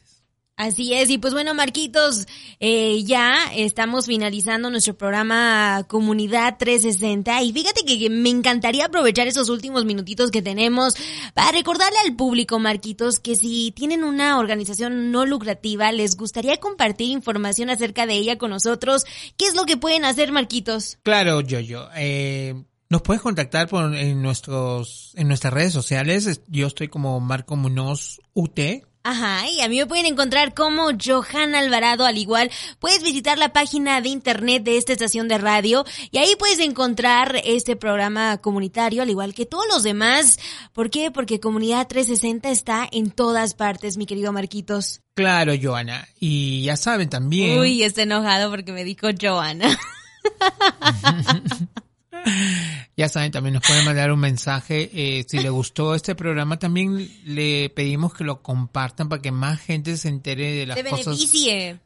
Así 0.60 0.92
es, 0.92 1.08
y 1.08 1.16
pues 1.16 1.32
bueno, 1.32 1.54
Marquitos, 1.54 2.26
eh, 2.60 3.02
ya 3.04 3.50
estamos 3.56 4.04
finalizando 4.04 4.68
nuestro 4.68 4.92
programa 4.92 5.86
Comunidad 5.88 6.58
360 6.58 7.42
y 7.44 7.52
fíjate 7.54 7.82
que 7.86 8.10
me 8.10 8.28
encantaría 8.28 8.84
aprovechar 8.84 9.26
esos 9.26 9.48
últimos 9.48 9.86
minutitos 9.86 10.30
que 10.30 10.42
tenemos 10.42 10.96
para 11.32 11.52
recordarle 11.52 11.96
al 12.04 12.14
público, 12.14 12.58
Marquitos, 12.58 13.20
que 13.20 13.36
si 13.36 13.72
tienen 13.74 14.04
una 14.04 14.38
organización 14.38 15.10
no 15.10 15.24
lucrativa, 15.24 15.92
les 15.92 16.14
gustaría 16.18 16.58
compartir 16.58 17.08
información 17.08 17.70
acerca 17.70 18.04
de 18.04 18.16
ella 18.16 18.36
con 18.36 18.50
nosotros, 18.50 19.06
¿qué 19.38 19.46
es 19.46 19.54
lo 19.54 19.64
que 19.64 19.78
pueden 19.78 20.04
hacer, 20.04 20.30
Marquitos? 20.30 20.98
Claro, 21.02 21.40
yo, 21.40 21.60
yo. 21.60 21.88
Eh... 21.96 22.54
Nos 22.90 23.02
puedes 23.02 23.22
contactar 23.22 23.68
por, 23.68 23.94
en 23.94 24.20
nuestros 24.20 25.12
en 25.14 25.28
nuestras 25.28 25.52
redes 25.52 25.72
sociales. 25.72 26.40
Yo 26.48 26.66
estoy 26.66 26.88
como 26.88 27.20
Marco 27.20 27.54
Munoz 27.54 28.20
UT 28.34 28.58
Ajá, 29.02 29.48
y 29.48 29.62
a 29.62 29.68
mí 29.68 29.78
me 29.78 29.86
pueden 29.86 30.04
encontrar 30.04 30.52
como 30.52 30.90
Johan 31.02 31.54
Alvarado, 31.54 32.04
al 32.04 32.18
igual 32.18 32.50
puedes 32.78 33.02
visitar 33.02 33.38
la 33.38 33.50
página 33.50 34.00
de 34.02 34.10
internet 34.10 34.62
de 34.62 34.76
esta 34.76 34.92
estación 34.92 35.26
de 35.26 35.38
radio 35.38 35.86
y 36.10 36.18
ahí 36.18 36.36
puedes 36.38 36.58
encontrar 36.58 37.40
este 37.44 37.76
programa 37.76 38.36
comunitario, 38.38 39.00
al 39.00 39.08
igual 39.08 39.32
que 39.32 39.46
todos 39.46 39.64
los 39.68 39.82
demás. 39.82 40.38
¿Por 40.74 40.90
qué? 40.90 41.10
Porque 41.10 41.40
Comunidad 41.40 41.86
360 41.88 42.50
está 42.50 42.86
en 42.92 43.10
todas 43.10 43.54
partes, 43.54 43.96
mi 43.96 44.04
querido 44.04 44.32
Marquitos. 44.32 45.00
Claro, 45.14 45.54
Joana. 45.60 46.06
Y 46.18 46.64
ya 46.64 46.76
saben 46.76 47.08
también. 47.08 47.58
Uy, 47.58 47.82
está 47.82 48.02
enojado 48.02 48.50
porque 48.50 48.72
me 48.72 48.84
dijo 48.84 49.08
Joana. 49.18 49.78
Ya 52.96 53.08
saben, 53.08 53.32
también 53.32 53.54
nos 53.54 53.66
pueden 53.66 53.86
mandar 53.86 54.12
un 54.12 54.20
mensaje. 54.20 54.90
Eh, 54.92 55.24
si 55.26 55.38
le 55.38 55.48
gustó 55.48 55.94
este 55.94 56.14
programa, 56.14 56.58
también 56.58 57.08
le 57.24 57.70
pedimos 57.70 58.12
que 58.12 58.24
lo 58.24 58.42
compartan 58.42 59.08
para 59.08 59.22
que 59.22 59.32
más 59.32 59.58
gente 59.58 59.96
se 59.96 60.08
entere 60.08 60.52
de 60.52 60.66
las 60.66 60.82
cosas 60.82 61.18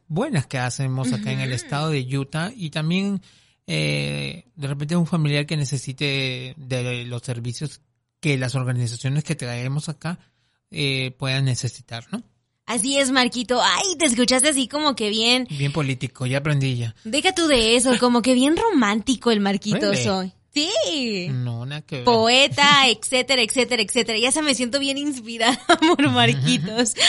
buenas 0.09 0.45
que 0.45 0.57
hacemos 0.57 1.13
acá 1.13 1.31
en 1.31 1.39
el 1.39 1.53
estado 1.53 1.89
de 1.89 2.01
Utah 2.17 2.51
y 2.53 2.69
también 2.69 3.21
eh, 3.65 4.45
de 4.57 4.67
repente 4.67 4.97
un 4.97 5.07
familiar 5.07 5.45
que 5.45 5.55
necesite 5.55 6.53
de 6.57 7.05
los 7.05 7.21
servicios 7.21 7.79
que 8.19 8.37
las 8.37 8.55
organizaciones 8.55 9.23
que 9.23 9.35
traemos 9.35 9.87
acá 9.87 10.19
eh, 10.69 11.15
puedan 11.17 11.45
necesitar, 11.45 12.05
¿no? 12.11 12.23
Así 12.65 12.97
es, 12.97 13.11
Marquito. 13.11 13.61
Ay, 13.61 13.95
te 13.97 14.05
escuchaste 14.05 14.49
así 14.49 14.67
como 14.67 14.95
que 14.95 15.09
bien. 15.09 15.47
Bien 15.49 15.71
político, 15.71 16.25
ya 16.25 16.39
aprendí 16.39 16.77
ya. 16.77 16.95
Deja 17.03 17.33
tú 17.33 17.47
de 17.47 17.75
eso, 17.75 17.97
como 17.99 18.21
que 18.21 18.33
bien 18.33 18.57
romántico 18.57 19.31
el 19.31 19.39
Marquito 19.39 19.93
soy. 19.95 20.33
Sí. 20.53 21.27
No, 21.29 21.65
nada 21.65 21.81
que 21.81 21.97
ver. 21.97 22.05
Poeta, 22.05 22.87
etcétera, 22.87 23.41
etcétera, 23.41 23.83
etcétera. 23.83 24.17
Ya 24.17 24.31
se 24.31 24.41
me 24.41 24.55
siento 24.55 24.79
bien 24.79 24.97
inspirada 24.97 25.59
por 25.95 26.09
Marquitos. 26.09 26.95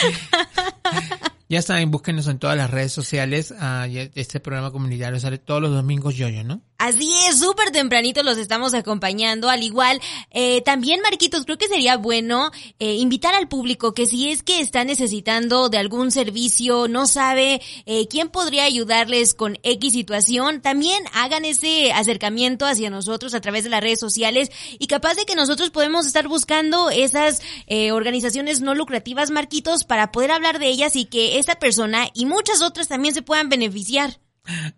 Ya 1.49 1.62
saben, 1.62 1.92
búsquenos 1.92 2.27
en 2.27 2.40
todas 2.40 2.57
las 2.57 2.71
redes 2.73 2.90
sociales. 2.90 3.55
Ah, 3.61 3.87
este 3.88 4.40
programa 4.40 4.73
comunitario 4.73 5.21
sale 5.21 5.38
todos 5.38 5.62
los 5.62 5.71
domingos 5.71 6.16
yo-yo, 6.16 6.42
¿no? 6.42 6.61
Así 6.79 7.11
es, 7.27 7.39
súper 7.39 7.71
tempranito 7.71 8.23
los 8.23 8.37
estamos 8.37 8.75
acompañando. 8.75 9.49
Al 9.49 9.62
igual, 9.62 10.01
eh, 10.31 10.61
también, 10.61 11.01
Marquitos, 11.01 11.45
creo 11.45 11.57
que 11.57 11.69
sería 11.69 11.97
bueno 11.97 12.51
eh, 12.79 12.95
invitar 12.95 13.35
al 13.35 13.49
público 13.49 13.95
que 13.95 14.05
si 14.07 14.31
es 14.31 14.43
que 14.43 14.61
está 14.61 14.85
necesitando 14.85 15.71
de 15.71 15.79
algún 15.79 16.11
servicio, 16.11 16.87
no 16.87 17.07
sabe 17.07 17.62
eh, 17.87 18.09
quién 18.09 18.29
podría 18.29 18.65
ayudarles 18.65 19.33
con 19.33 19.59
X 19.62 19.95
situación, 19.95 20.61
también 20.61 21.03
hagan 21.15 21.47
ese 21.47 21.93
acercamiento 21.93 22.67
hacia 22.67 22.91
nosotros 22.91 23.33
a 23.33 23.41
través 23.41 23.65
de 23.65 23.71
las 23.71 23.81
redes 23.81 24.01
sociales 24.01 24.51
y 24.79 24.87
capaz 24.87 25.15
de 25.15 25.25
que 25.25 25.35
nosotros 25.35 25.71
podemos 25.71 26.07
estar 26.07 26.29
buscando 26.29 26.91
esas 26.91 27.41
eh, 27.67 27.93
organizaciones 27.93 28.61
no 28.61 28.75
lucrativas, 28.75 29.31
Marquitos, 29.31 29.85
para 29.85 30.12
poder 30.12 30.31
hablar 30.31 30.59
de 30.59 30.69
ellas 30.69 30.95
y 30.95 31.07
que 31.07 31.39
esa 31.39 31.55
persona 31.55 32.09
y 32.12 32.27
muchas 32.27 32.61
otras 32.61 32.89
también 32.89 33.15
se 33.15 33.23
puedan 33.23 33.49
beneficiar. 33.49 34.19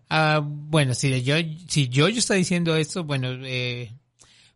Ah, 0.09 0.41
bueno, 0.43 0.93
si 0.93 1.21
yo, 1.23 1.35
si 1.67 1.89
yo, 1.89 2.09
yo 2.09 2.19
está 2.19 2.33
diciendo 2.33 2.75
esto, 2.75 3.03
bueno, 3.03 3.29
eh, 3.43 3.91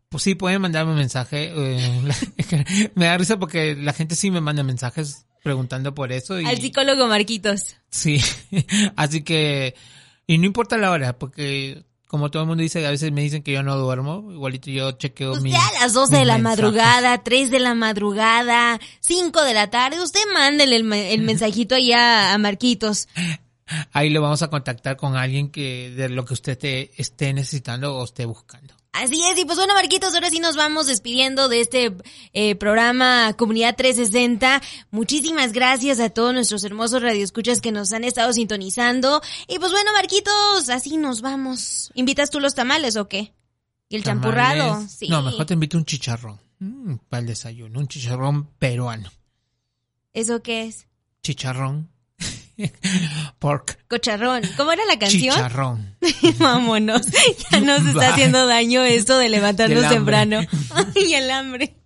pues 0.08 0.22
sí, 0.22 0.34
pueden 0.34 0.60
mandarme 0.60 0.92
un 0.92 0.98
mensaje. 0.98 1.52
Eh, 1.54 2.90
me 2.94 3.06
da 3.06 3.18
risa 3.18 3.38
porque 3.38 3.74
la 3.74 3.92
gente 3.92 4.14
sí 4.14 4.30
me 4.30 4.40
manda 4.40 4.62
mensajes 4.62 5.26
preguntando 5.42 5.94
por 5.94 6.12
eso. 6.12 6.40
Y, 6.40 6.46
Al 6.46 6.58
psicólogo 6.58 7.06
Marquitos. 7.06 7.76
Sí, 7.90 8.20
así 8.96 9.22
que, 9.22 9.74
y 10.26 10.38
no 10.38 10.46
importa 10.46 10.78
la 10.78 10.90
hora, 10.90 11.18
porque 11.18 11.84
como 12.14 12.30
todo 12.30 12.42
el 12.42 12.48
mundo 12.48 12.62
dice, 12.62 12.86
a 12.86 12.90
veces 12.90 13.10
me 13.10 13.22
dicen 13.22 13.42
que 13.42 13.50
yo 13.50 13.64
no 13.64 13.76
duermo, 13.76 14.30
igualito 14.30 14.70
yo 14.70 14.92
chequeo 14.92 15.32
pues 15.32 15.42
ya 15.42 15.66
a 15.66 15.80
las 15.80 15.94
12 15.94 16.16
de 16.16 16.24
la 16.24 16.38
madrugada, 16.38 17.24
3 17.24 17.50
de 17.50 17.58
la 17.58 17.74
madrugada, 17.74 18.78
5 19.00 19.42
de 19.42 19.52
la 19.52 19.68
tarde, 19.68 20.00
usted 20.00 20.20
mándele 20.32 20.76
el, 20.76 20.92
el 20.92 21.22
mensajito 21.22 21.74
allá 21.74 22.32
a 22.32 22.38
Marquitos. 22.38 23.08
Ahí 23.92 24.10
lo 24.10 24.20
vamos 24.20 24.42
a 24.42 24.50
contactar 24.50 24.96
con 24.96 25.16
alguien 25.16 25.50
que 25.50 25.90
de 25.90 26.08
lo 26.08 26.24
que 26.24 26.34
usted 26.34 26.58
esté 26.96 27.32
necesitando 27.32 27.96
o 27.96 28.04
esté 28.04 28.24
buscando. 28.26 28.74
Así 28.94 29.24
es, 29.24 29.36
y 29.36 29.44
pues 29.44 29.58
bueno, 29.58 29.74
Marquitos, 29.74 30.14
ahora 30.14 30.30
sí 30.30 30.38
nos 30.38 30.54
vamos 30.54 30.86
despidiendo 30.86 31.48
de 31.48 31.60
este 31.60 31.96
eh, 32.32 32.54
programa 32.54 33.34
Comunidad 33.36 33.74
360. 33.74 34.62
Muchísimas 34.92 35.52
gracias 35.52 35.98
a 35.98 36.10
todos 36.10 36.32
nuestros 36.32 36.62
hermosos 36.62 37.02
radioescuchas 37.02 37.60
que 37.60 37.72
nos 37.72 37.92
han 37.92 38.04
estado 38.04 38.32
sintonizando. 38.32 39.20
Y 39.48 39.58
pues 39.58 39.72
bueno, 39.72 39.92
Marquitos, 39.94 40.68
así 40.68 40.96
nos 40.96 41.22
vamos. 41.22 41.90
¿Invitas 41.94 42.30
tú 42.30 42.38
los 42.38 42.54
tamales 42.54 42.94
o 42.94 43.08
qué? 43.08 43.32
¿Y 43.88 43.96
el 43.96 44.04
champurrado? 44.04 44.86
Sí. 44.88 45.08
No, 45.08 45.22
mejor 45.22 45.44
te 45.44 45.54
invito 45.54 45.76
un 45.76 45.84
chicharrón. 45.84 46.38
Mm, 46.60 46.94
para 47.08 47.22
el 47.22 47.26
desayuno, 47.26 47.80
un 47.80 47.88
chicharrón 47.88 48.46
peruano. 48.60 49.10
¿Eso 50.12 50.40
qué 50.40 50.66
es? 50.66 50.86
Chicharrón 51.20 51.90
Pork. 53.38 53.78
Cocharrón. 53.88 54.42
¿Cómo 54.56 54.72
era 54.72 54.84
la 54.86 54.98
canción? 54.98 55.34
Chicharrón. 55.34 55.96
Vámonos. 56.38 57.02
Ya 57.50 57.60
nos 57.60 57.84
está 57.84 58.12
haciendo 58.12 58.46
daño 58.46 58.82
esto 58.82 59.18
de 59.18 59.28
levantarnos 59.28 59.88
temprano. 59.88 60.40
y 60.94 61.14
el 61.14 61.30
hambre. 61.30 61.76